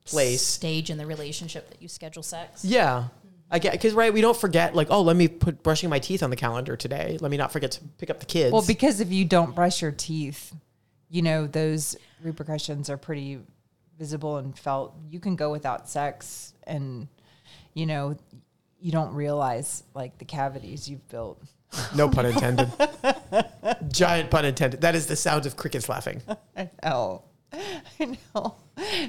place? 0.06 0.42
Stage 0.42 0.90
in 0.90 0.98
the 0.98 1.06
relationship 1.06 1.70
that 1.70 1.82
you 1.82 1.88
schedule 1.88 2.24
sex. 2.24 2.64
Yeah. 2.64 3.06
I 3.52 3.60
get 3.60 3.74
because 3.74 3.94
right, 3.94 4.12
we 4.12 4.22
don't 4.22 4.38
forget 4.38 4.76
like, 4.76 4.88
oh, 4.90 5.02
let 5.02 5.16
me 5.16 5.28
put 5.28 5.62
brushing 5.62 5.90
my 5.90 6.00
teeth 6.00 6.24
on 6.24 6.30
the 6.30 6.36
calendar 6.36 6.76
today. 6.76 7.18
Let 7.22 7.30
me 7.30 7.38
not 7.38 7.52
forget 7.52 7.72
to 7.72 7.82
pick 8.00 8.10
up 8.10 8.20
the 8.20 8.26
kids. 8.26 8.52
Well, 8.52 8.64
because 8.66 9.00
if 9.00 9.12
you 9.12 9.24
don't 9.24 9.54
brush 9.54 9.82
your 9.82 9.92
teeth, 9.92 10.54
you 11.10 11.22
know, 11.22 11.46
those 11.46 11.96
repercussions 12.24 12.90
are 12.90 12.98
pretty 12.98 13.40
visible 13.98 14.38
and 14.38 14.58
felt. 14.58 14.96
You 15.10 15.20
can 15.20 15.36
go 15.36 15.52
without 15.52 15.88
sex 15.88 16.54
and, 16.66 17.08
you 17.74 17.86
know, 17.86 18.18
you 18.80 18.92
don't 18.92 19.14
realize 19.14 19.84
like 19.94 20.18
the 20.18 20.26
cavities 20.26 20.90
you've 20.90 21.08
built. 21.10 21.42
No 21.96 22.10
pun 22.10 22.26
intended. 22.26 22.72
Giant 23.90 24.30
pun 24.30 24.46
intended. 24.46 24.82
That 24.82 24.96
is 24.96 25.08
the 25.08 25.16
sound 25.16 25.46
of 25.46 25.58
crickets 25.58 25.90
laughing. 25.90 26.22
I 26.58 26.70
know. 26.84 27.24
I 28.00 28.18
know. 28.36 28.56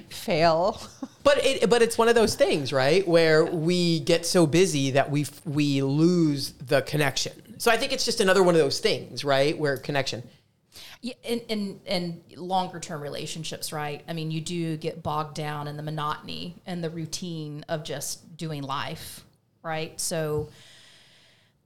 Fail. 0.08 0.80
But 1.24 1.44
it, 1.44 1.68
but 1.68 1.82
it's 1.82 1.98
one 1.98 2.08
of 2.08 2.14
those 2.14 2.36
things, 2.36 2.72
right, 2.72 3.06
where 3.06 3.44
we 3.44 4.00
get 4.00 4.24
so 4.24 4.46
busy 4.46 4.92
that 4.92 5.10
we 5.10 5.22
f- 5.22 5.44
we 5.44 5.82
lose 5.82 6.52
the 6.52 6.82
connection. 6.82 7.32
So 7.58 7.70
I 7.70 7.76
think 7.76 7.92
it's 7.92 8.04
just 8.04 8.20
another 8.20 8.42
one 8.42 8.54
of 8.54 8.60
those 8.60 8.78
things, 8.78 9.24
right, 9.24 9.58
where 9.58 9.76
connection. 9.76 10.22
Yeah, 11.02 11.14
in, 11.24 11.40
in, 11.48 11.80
in 11.86 12.22
longer 12.36 12.80
term 12.80 13.00
relationships, 13.00 13.72
right? 13.72 14.02
I 14.08 14.12
mean, 14.12 14.30
you 14.30 14.40
do 14.40 14.76
get 14.76 15.02
bogged 15.02 15.34
down 15.34 15.68
in 15.68 15.76
the 15.76 15.82
monotony 15.82 16.56
and 16.66 16.82
the 16.82 16.90
routine 16.90 17.64
of 17.68 17.84
just 17.84 18.36
doing 18.36 18.62
life, 18.62 19.24
right? 19.62 19.98
So 20.00 20.50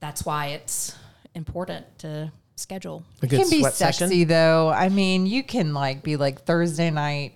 that's 0.01 0.25
why 0.25 0.49
it's 0.49 0.97
important 1.35 1.87
to 2.01 2.33
schedule. 2.57 3.05
A 3.23 3.27
It 3.27 3.31
can 3.31 3.51
be 3.51 3.61
sweat 3.61 3.75
sexy 3.75 4.07
session. 4.07 4.29
though. 4.29 4.69
I 4.71 4.89
mean, 4.89 5.27
you 5.27 5.43
can 5.43 5.75
like 5.75 6.03
be 6.03 6.17
like 6.17 6.43
Thursday 6.43 6.91
night, 6.91 7.35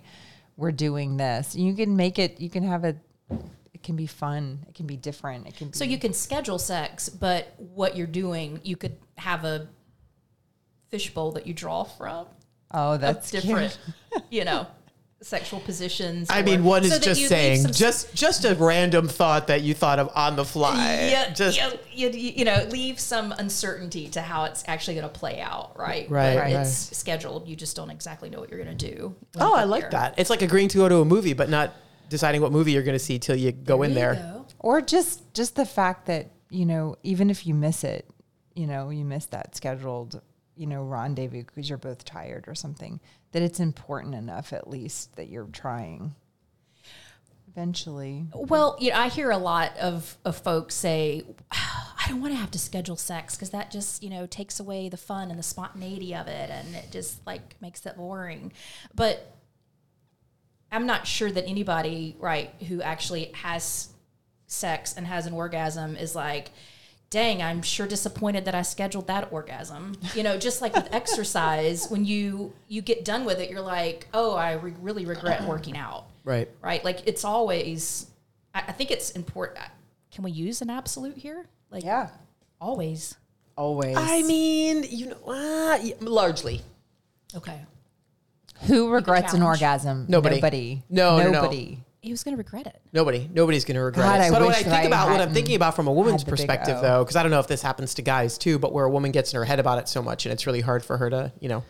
we're 0.57 0.71
doing 0.71 1.17
this. 1.17 1.55
You 1.55 1.73
can 1.73 1.95
make 1.95 2.19
it. 2.19 2.39
You 2.39 2.49
can 2.49 2.63
have 2.63 2.83
it. 2.83 2.97
It 3.73 3.83
can 3.83 3.95
be 3.95 4.07
fun. 4.07 4.65
It 4.67 4.75
can 4.75 4.87
be 4.87 4.97
different. 4.97 5.47
It 5.47 5.55
can 5.55 5.69
be. 5.69 5.77
So 5.77 5.83
you 5.83 5.97
can 5.97 6.13
schedule 6.13 6.59
sex, 6.59 7.09
but 7.09 7.53
what 7.57 7.95
you're 7.95 8.07
doing, 8.07 8.59
you 8.63 8.75
could 8.77 8.97
have 9.17 9.43
a 9.43 9.67
fishbowl 10.89 11.33
that 11.33 11.45
you 11.45 11.53
draw 11.53 11.83
from. 11.83 12.27
Oh, 12.71 12.97
that's 12.97 13.31
different, 13.31 13.77
you 14.29 14.43
know, 14.43 14.67
sexual 15.21 15.59
positions. 15.61 16.29
I 16.29 16.41
or- 16.41 16.43
mean, 16.43 16.63
one 16.63 16.83
so 16.83 16.87
is 16.87 16.99
that 16.99 17.03
just 17.03 17.27
saying, 17.27 17.61
some 17.63 17.71
just 17.71 18.13
just 18.13 18.45
a 18.45 18.53
random 18.55 19.07
thought 19.07 19.47
that 19.47 19.61
you 19.61 19.73
thought 19.73 19.99
of 19.99 20.09
on 20.15 20.35
the 20.35 20.45
fly. 20.45 21.07
yeah, 21.09 21.33
just 21.33 21.59
you, 21.91 22.09
you, 22.09 22.09
you 22.37 22.45
know, 22.45 22.65
leave 22.69 22.99
some 22.99 23.31
uncertainty 23.31 24.07
to 24.09 24.21
how 24.21 24.43
it's 24.45 24.63
actually 24.67 24.95
going 24.95 25.07
to 25.09 25.19
play 25.19 25.39
out, 25.41 25.77
right? 25.77 26.09
Right, 26.09 26.37
right. 26.37 26.53
It's 26.53 26.95
scheduled. 26.97 27.47
You 27.47 27.55
just 27.55 27.75
don't 27.75 27.89
exactly 27.89 28.29
know 28.29 28.39
what 28.39 28.49
you're 28.49 28.63
going 28.63 28.77
to 28.77 28.91
do. 28.93 29.15
oh, 29.39 29.55
I 29.55 29.63
like 29.63 29.83
there. 29.83 29.91
that. 29.91 30.15
It's 30.17 30.29
like 30.29 30.41
agreeing 30.41 30.67
to 30.69 30.77
go 30.77 30.89
to 30.89 30.97
a 30.97 31.05
movie, 31.05 31.33
but 31.33 31.49
not 31.49 31.73
deciding 32.09 32.41
what 32.41 32.51
movie 32.51 32.71
you're 32.71 32.83
going 32.83 32.97
to 32.97 33.03
see 33.03 33.17
till 33.17 33.35
you 33.35 33.51
go 33.51 33.81
in 33.83 33.93
There 33.93 34.13
there. 34.13 34.23
go. 34.23 34.45
Or 34.59 34.81
just 34.81 35.33
just 35.33 35.55
the 35.55 35.65
fact 35.65 36.05
that 36.07 36.31
you 36.49 36.65
know, 36.65 36.95
even 37.03 37.29
if 37.29 37.47
you 37.47 37.53
miss 37.55 37.83
it, 37.83 38.07
you 38.53 38.67
know, 38.67 38.89
you 38.89 39.03
miss 39.03 39.25
that 39.27 39.55
scheduled, 39.55 40.21
you 40.55 40.67
know, 40.67 40.83
rendezvous 40.83 41.43
because 41.43 41.69
you're 41.69 41.77
both 41.77 42.05
tired 42.05 42.45
or 42.47 42.55
something. 42.55 42.99
That 43.31 43.41
it's 43.41 43.59
important 43.59 44.15
enough, 44.15 44.53
at 44.53 44.69
least, 44.69 45.15
that 45.17 45.29
you're 45.29 45.45
trying. 45.45 46.15
Eventually, 47.47 48.27
Well, 48.33 48.75
you 48.79 48.91
know, 48.91 48.97
I 48.97 49.07
hear 49.07 49.31
a 49.31 49.37
lot 49.37 49.77
of, 49.77 50.17
of 50.25 50.35
folks 50.37 50.75
say, 50.75 51.23
I 51.51 52.09
don't 52.09 52.21
want 52.21 52.33
to 52.33 52.37
have 52.37 52.51
to 52.51 52.59
schedule 52.59 52.97
sex 52.97 53.35
because 53.35 53.51
that 53.51 53.71
just, 53.71 54.03
you 54.03 54.09
know, 54.09 54.25
takes 54.25 54.59
away 54.59 54.89
the 54.89 54.97
fun 54.97 55.29
and 55.29 55.39
the 55.39 55.43
spontaneity 55.43 56.13
of 56.13 56.27
it 56.27 56.49
and 56.49 56.75
it 56.75 56.91
just 56.91 57.25
like 57.25 57.55
makes 57.61 57.85
it 57.85 57.95
boring. 57.95 58.51
But 58.93 59.35
I'm 60.71 60.85
not 60.85 61.07
sure 61.07 61.31
that 61.31 61.45
anybody, 61.45 62.17
right, 62.19 62.53
who 62.67 62.81
actually 62.81 63.31
has 63.35 63.89
sex 64.47 64.93
and 64.95 65.07
has 65.07 65.25
an 65.25 65.33
orgasm 65.33 65.95
is 65.95 66.13
like, 66.13 66.51
dang, 67.09 67.41
I'm 67.41 67.61
sure 67.61 67.87
disappointed 67.87 68.45
that 68.45 68.55
I 68.55 68.61
scheduled 68.61 69.07
that 69.07 69.31
orgasm. 69.31 69.97
You 70.15 70.23
know, 70.23 70.37
just 70.37 70.61
like 70.61 70.75
with 70.75 70.93
exercise, 70.93 71.87
when 71.89 72.05
you 72.05 72.53
you 72.67 72.81
get 72.81 73.05
done 73.05 73.25
with 73.25 73.39
it, 73.39 73.49
you're 73.49 73.61
like, 73.61 74.07
oh, 74.13 74.35
I 74.35 74.53
re- 74.53 74.73
really 74.81 75.05
regret 75.05 75.43
working 75.43 75.77
out 75.77 76.05
Right. 76.23 76.49
right? 76.61 76.83
Like 76.83 77.03
it's 77.07 77.23
always. 77.23 78.07
I, 78.53 78.63
I 78.67 78.71
think 78.71 78.91
it's 78.91 79.11
important. 79.11 79.65
Can 80.11 80.23
we 80.23 80.31
use 80.31 80.61
an 80.61 80.69
absolute 80.69 81.17
here? 81.17 81.45
Like 81.71 81.83
yeah, 81.83 82.09
always. 82.59 83.15
always. 83.57 83.95
I 83.97 84.23
mean, 84.23 84.85
you 84.89 85.07
know, 85.07 85.17
uh, 85.27 85.77
largely. 86.01 86.61
Okay. 87.35 87.59
who 88.67 88.89
regrets 88.89 89.33
an 89.33 89.43
orgasm? 89.43 90.05
Nobody. 90.07 90.35
Nobody. 90.35 90.83
No, 90.89 91.17
no, 91.17 91.23
no. 91.25 91.31
nobody. 91.31 91.79
He 92.05 92.11
was 92.11 92.23
going 92.23 92.33
to 92.33 92.37
regret 92.37 92.67
it. 92.67 92.79
Nobody, 92.93 93.27
nobody's 93.33 93.65
going 93.65 93.77
to 93.77 93.81
regret 93.81 94.05
God, 94.05 94.19
it. 94.19 94.23
I 94.25 94.29
but 94.29 94.41
when 94.41 94.51
I 94.51 94.61
think 94.61 94.67
I 94.67 94.83
about 94.83 95.09
what 95.09 95.21
I'm 95.21 95.33
thinking 95.33 95.55
about 95.55 95.75
from 95.75 95.87
a 95.87 95.91
woman's 95.91 96.21
had 96.21 96.27
the 96.27 96.31
big 96.33 96.37
perspective, 96.37 96.77
though, 96.79 97.03
because 97.03 97.15
I 97.15 97.23
don't 97.23 97.31
know 97.31 97.39
if 97.39 97.47
this 97.47 97.63
happens 97.63 97.95
to 97.95 98.03
guys 98.03 98.37
too, 98.37 98.59
but 98.59 98.73
where 98.73 98.85
a 98.85 98.89
woman 98.91 99.11
gets 99.11 99.33
in 99.33 99.37
her 99.37 99.43
head 99.43 99.59
about 99.59 99.79
it 99.79 99.89
so 99.89 100.03
much, 100.03 100.27
and 100.27 100.31
it's 100.31 100.45
really 100.45 100.61
hard 100.61 100.85
for 100.85 100.97
her 100.97 101.09
to, 101.09 101.31
you 101.39 101.49
know. 101.49 101.63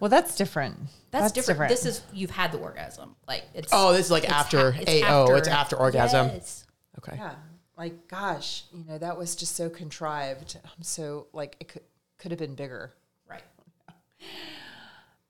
Well, 0.00 0.08
that's 0.08 0.34
different. 0.34 0.78
That's, 1.10 1.30
different. 1.30 1.68
This 1.68 1.84
is 1.84 2.00
you've 2.10 2.30
had 2.30 2.52
the 2.52 2.58
orgasm. 2.58 3.16
Like 3.28 3.44
it's. 3.52 3.68
Oh, 3.70 3.92
this 3.92 4.06
is 4.06 4.10
like 4.10 4.30
after 4.30 4.72
ha- 4.72 4.80
it's 4.80 5.04
AO, 5.04 5.34
it's 5.34 5.46
after 5.46 5.76
orgasm. 5.76 6.28
Yes. 6.28 6.64
Okay. 6.96 7.18
Yeah. 7.18 7.34
Like, 7.76 8.08
gosh, 8.08 8.64
you 8.72 8.86
know, 8.88 8.96
that 8.96 9.18
was 9.18 9.36
just 9.36 9.56
so 9.56 9.68
contrived. 9.68 10.56
I'm 10.64 10.82
so 10.82 11.26
like 11.34 11.56
it 11.60 11.68
could 11.68 11.82
could 12.16 12.30
have 12.30 12.38
been 12.38 12.54
bigger. 12.54 12.94
Right. 13.28 13.42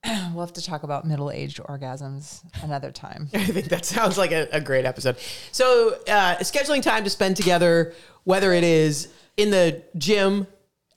We'll 0.33 0.47
have 0.47 0.55
to 0.55 0.63
talk 0.65 0.83
about 0.83 1.05
middle 1.05 1.31
aged 1.31 1.59
orgasms 1.59 2.41
another 2.63 2.91
time. 2.91 3.29
I 3.35 3.45
think 3.45 3.67
that 3.67 3.85
sounds 3.85 4.17
like 4.17 4.33
a, 4.33 4.49
a 4.51 4.61
great 4.61 4.85
episode. 4.87 5.19
So, 5.53 5.99
uh, 6.09 6.37
scheduling 6.37 6.83
time 6.83 7.05
to 7.05 7.11
spend 7.11 7.37
together, 7.37 7.95
whether 8.25 8.53
it 8.53 8.65
is 8.65 9.09
in 9.37 9.51
the 9.51 9.83
gym, 9.99 10.47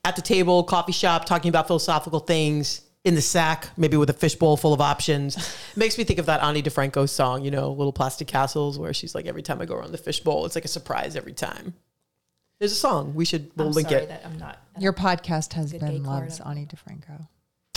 at 0.06 0.16
the 0.16 0.22
table, 0.22 0.64
coffee 0.64 0.94
shop, 0.94 1.26
talking 1.26 1.50
about 1.50 1.68
philosophical 1.68 2.20
things, 2.20 2.82
in 3.06 3.14
the 3.14 3.22
sack, 3.22 3.70
maybe 3.78 3.96
with 3.98 4.10
a 4.10 4.14
fishbowl 4.14 4.58
full 4.58 4.74
of 4.74 4.82
options, 4.82 5.56
makes 5.76 5.98
me 5.98 6.04
think 6.04 6.18
of 6.18 6.26
that 6.26 6.42
Ani 6.42 6.64
DiFranco 6.64 7.08
song, 7.08 7.46
you 7.46 7.52
know, 7.52 7.72
Little 7.72 7.94
Plastic 7.94 8.28
Castles, 8.28 8.80
where 8.80 8.94
she's 8.94 9.14
like, 9.14 9.28
every 9.28 9.44
time 9.44 9.62
I 9.62 9.66
go 9.66 9.76
around 9.76 9.92
the 9.92 10.00
fishbowl, 10.00 10.46
it's 10.46 10.56
like 10.56 10.66
a 10.66 10.70
surprise 10.70 11.16
every 11.16 11.34
time. 11.34 11.76
There's 12.60 12.72
a 12.72 12.76
song. 12.76 13.14
We 13.14 13.26
should 13.26 13.52
we'll 13.56 13.68
I'm 13.68 13.74
link 13.74 13.90
sorry 13.90 14.04
it. 14.04 14.10
that 14.10 14.26
I'm 14.26 14.40
not. 14.40 14.60
Your 14.80 14.94
podcast 14.94 15.54
has 15.54 15.72
been 15.72 16.04
loves 16.04 16.38
Clark. 16.38 16.50
Ani 16.50 16.66
DiFranco. 16.66 17.28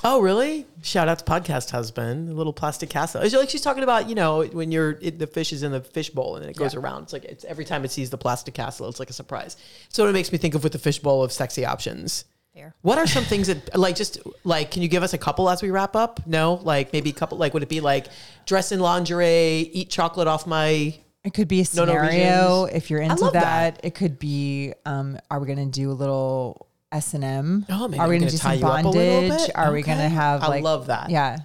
Oh, 0.05 0.21
really? 0.21 0.67
Shout 0.83 1.09
out 1.09 1.19
to 1.19 1.25
podcast 1.25 1.71
husband, 1.71 2.37
little 2.37 2.53
plastic 2.53 2.89
castle. 2.89 3.21
It's 3.23 3.35
like 3.35 3.51
she's 3.51 3.61
talking 3.63 3.83
about, 3.83 4.09
you 4.09 4.15
know, 4.15 4.45
when 4.45 4.71
you're 4.71 4.99
it, 5.01 5.19
the 5.19 5.27
fish 5.27 5.53
is 5.53 5.63
in 5.63 5.73
the 5.73 5.81
fish 5.81 6.11
bowl 6.11 6.37
and 6.37 6.45
it 6.47 6.57
goes 6.57 6.75
around. 6.75 7.05
It's 7.05 7.13
like 7.13 7.25
it's 7.25 7.45
every 7.45 7.65
time 7.65 7.85
it 7.85 7.91
sees 7.91 8.11
the 8.11 8.19
plastic 8.19 8.55
castle, 8.55 8.89
it's 8.89 9.01
like 9.01 9.11
a 9.11 9.15
surprise. 9.15 9.57
So 9.89 10.07
it 10.09 10.13
makes 10.13 10.31
me 10.31 10.39
think 10.39 10.55
of 10.55 10.63
with 10.63 10.73
the 10.73 10.79
fish 10.79 11.01
bowl 11.01 11.23
of 11.25 11.33
sexy 11.33 11.65
options. 11.67 12.25
Fair. 12.55 12.75
What 12.83 12.99
are 12.99 13.07
some 13.07 13.25
things 13.25 13.49
that 13.49 13.77
like 13.77 13.97
just 13.97 14.19
like 14.45 14.71
can 14.71 14.83
you 14.83 14.89
give 14.89 15.03
us 15.03 15.15
a 15.15 15.19
couple 15.19 15.51
as 15.51 15.63
we 15.63 15.71
wrap 15.71 15.97
up? 15.97 16.25
No, 16.27 16.55
like 16.63 16.93
maybe 16.93 17.11
a 17.11 17.15
couple. 17.15 17.37
Like 17.39 17.53
would 17.55 17.65
it 17.65 17.69
be 17.69 17.81
like 17.81 18.07
dress 18.47 18.71
in 18.71 18.79
lingerie, 18.81 19.69
eat 19.73 19.91
chocolate 19.91 20.29
off 20.29 20.47
my? 20.47 20.95
It 21.25 21.35
could 21.35 21.49
be 21.49 21.61
a 21.61 21.65
No, 21.75 21.85
no 21.85 21.93
scenario 21.93 22.65
if 22.67 22.89
you're 22.89 23.01
into 23.03 23.25
that. 23.25 23.33
that. 23.33 23.81
It 23.83 23.95
could 23.97 24.19
be, 24.21 24.73
um, 24.87 25.19
are 25.31 25.41
we 25.41 25.47
going 25.47 25.59
to 25.59 25.67
do 25.81 25.91
a 25.91 25.93
little 25.93 26.68
S 26.93 27.15
and 27.15 27.23
M? 27.25 27.67
Oh, 27.69 27.85
are 27.85 27.85
I'm 27.85 28.09
we 28.09 28.19
gonna 28.19 28.31
do 28.31 28.37
some 28.37 28.59
you 28.59 28.67
up 28.67 28.85
a 28.85 28.89
little 28.89 29.29
bondage? 29.29 29.51
Are 29.55 29.73
we 29.73 29.83
going 29.83 29.99
to 29.99 30.05
Okay. 30.07 30.15
have 30.15 30.43
I 30.43 30.61
love 30.61 30.87
that. 30.87 31.11
Yeah, 31.11 31.39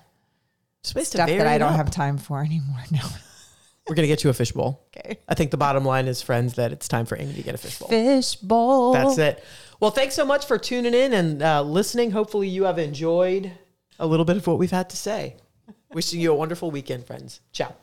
Space 0.84 1.10
stuff 1.10 1.28
that 1.30 1.48
I 1.48 1.58
don't 1.58 1.72
up. 1.72 1.78
have 1.78 1.92
time 1.92 2.18
for 2.18 2.42
anymore. 2.42 2.80
No. 2.92 3.00
We're 3.90 3.96
gonna 3.96 4.08
get 4.08 4.24
you 4.24 4.30
a 4.30 4.34
fishbowl. 4.34 4.82
Okay. 4.96 5.20
I 5.28 5.34
think 5.36 5.52
the 5.52 5.58
bottom 5.58 5.84
line 5.84 6.08
is, 6.08 6.22
friends, 6.22 6.54
that 6.54 6.72
it's 6.72 6.88
time 6.88 7.06
for 7.06 7.18
Amy 7.20 7.34
to 7.34 7.42
get 7.42 7.54
a 7.54 7.58
fishbowl. 7.58 7.90
Fishbowl. 7.90 8.94
That's 8.94 9.18
it. 9.18 9.44
Well, 9.82 9.92
thanks 9.92 10.16
so 10.16 10.24
much 10.26 10.46
for 10.46 10.58
tuning 10.58 10.94
in 10.94 11.12
and 11.12 11.42
uh, 11.44 11.62
listening. 11.64 12.12
Hopefully, 12.12 12.48
you 12.48 12.64
have 12.64 12.80
enjoyed 12.80 13.52
a 14.00 14.08
little 14.08 14.24
bit 14.24 14.38
of 14.38 14.48
what 14.48 14.58
we've 14.58 14.72
had 14.72 14.90
to 14.92 14.96
say. 14.96 15.36
Wishing 15.92 16.22
you 16.22 16.32
a 16.32 16.36
wonderful 16.36 16.72
weekend, 16.72 17.06
friends. 17.06 17.42
Ciao. 17.52 17.76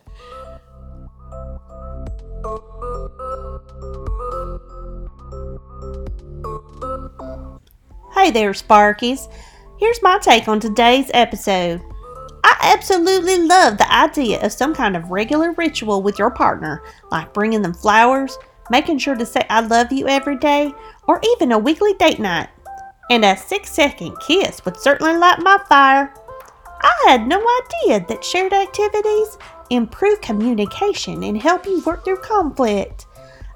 Hey 8.20 8.30
there, 8.30 8.52
Sparkies. 8.52 9.32
Here's 9.78 10.02
my 10.02 10.18
take 10.18 10.46
on 10.46 10.60
today's 10.60 11.10
episode. 11.14 11.80
I 12.44 12.74
absolutely 12.76 13.38
love 13.38 13.78
the 13.78 13.90
idea 13.90 14.44
of 14.44 14.52
some 14.52 14.74
kind 14.74 14.94
of 14.94 15.10
regular 15.10 15.52
ritual 15.52 16.02
with 16.02 16.18
your 16.18 16.30
partner, 16.30 16.82
like 17.10 17.32
bringing 17.32 17.62
them 17.62 17.72
flowers, 17.72 18.36
making 18.68 18.98
sure 18.98 19.14
to 19.14 19.24
say 19.24 19.46
I 19.48 19.60
love 19.60 19.90
you 19.90 20.06
every 20.06 20.36
day, 20.36 20.70
or 21.08 21.18
even 21.32 21.52
a 21.52 21.58
weekly 21.58 21.94
date 21.94 22.18
night. 22.18 22.50
And 23.08 23.24
a 23.24 23.38
six 23.38 23.70
second 23.70 24.14
kiss 24.20 24.66
would 24.66 24.76
certainly 24.76 25.16
light 25.16 25.40
my 25.40 25.56
fire. 25.66 26.12
I 26.82 26.92
had 27.06 27.26
no 27.26 27.38
idea 27.38 28.04
that 28.06 28.22
shared 28.22 28.52
activities 28.52 29.38
improve 29.70 30.20
communication 30.20 31.22
and 31.22 31.40
help 31.40 31.64
you 31.64 31.82
work 31.86 32.04
through 32.04 32.18
conflict. 32.18 33.06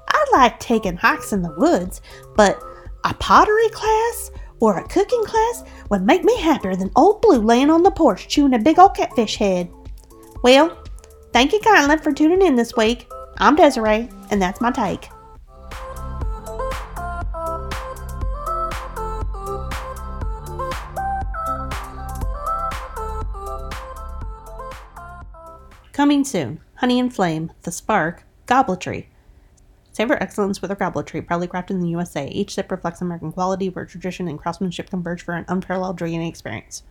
I 0.09 0.25
like 0.31 0.59
taking 0.59 0.97
hikes 0.97 1.33
in 1.33 1.43
the 1.43 1.53
woods, 1.55 2.01
but 2.35 2.59
a 3.03 3.13
pottery 3.13 3.69
class 3.69 4.31
or 4.59 4.77
a 4.77 4.87
cooking 4.87 5.23
class 5.25 5.63
would 5.89 6.03
make 6.03 6.23
me 6.23 6.39
happier 6.39 6.75
than 6.75 6.91
old 6.95 7.21
Blue 7.21 7.39
laying 7.39 7.69
on 7.69 7.83
the 7.83 7.91
porch 7.91 8.27
chewing 8.27 8.53
a 8.53 8.59
big 8.59 8.79
old 8.79 8.95
catfish 8.95 9.37
head. 9.37 9.69
Well, 10.43 10.77
thank 11.33 11.53
you 11.53 11.59
kindly 11.59 11.97
for 11.97 12.11
tuning 12.11 12.41
in 12.41 12.55
this 12.55 12.75
week. 12.75 13.07
I'm 13.37 13.55
Desiree, 13.55 14.09
and 14.29 14.41
that's 14.41 14.61
my 14.61 14.71
take. 14.71 15.09
Coming 25.91 26.25
soon, 26.25 26.59
Honey 26.75 26.99
and 26.99 27.13
Flame, 27.13 27.51
The 27.63 27.71
Spark, 27.71 28.25
Gobletry. 28.47 29.05
Savor 29.95 30.21
excellence 30.21 30.61
with 30.61 30.69
our 30.69 30.75
gobletry, 30.75 31.25
proudly 31.25 31.47
crafted 31.47 31.69
in 31.69 31.79
the 31.79 31.87
USA. 31.87 32.27
Each 32.27 32.53
sip 32.53 32.69
reflects 32.69 33.01
American 33.01 33.31
quality, 33.31 33.69
where 33.69 33.85
tradition 33.85 34.27
and 34.27 34.37
craftsmanship 34.37 34.89
converge 34.89 35.21
for 35.21 35.35
an 35.35 35.45
unparalleled 35.47 35.95
drinking 35.95 36.23
experience. 36.23 36.83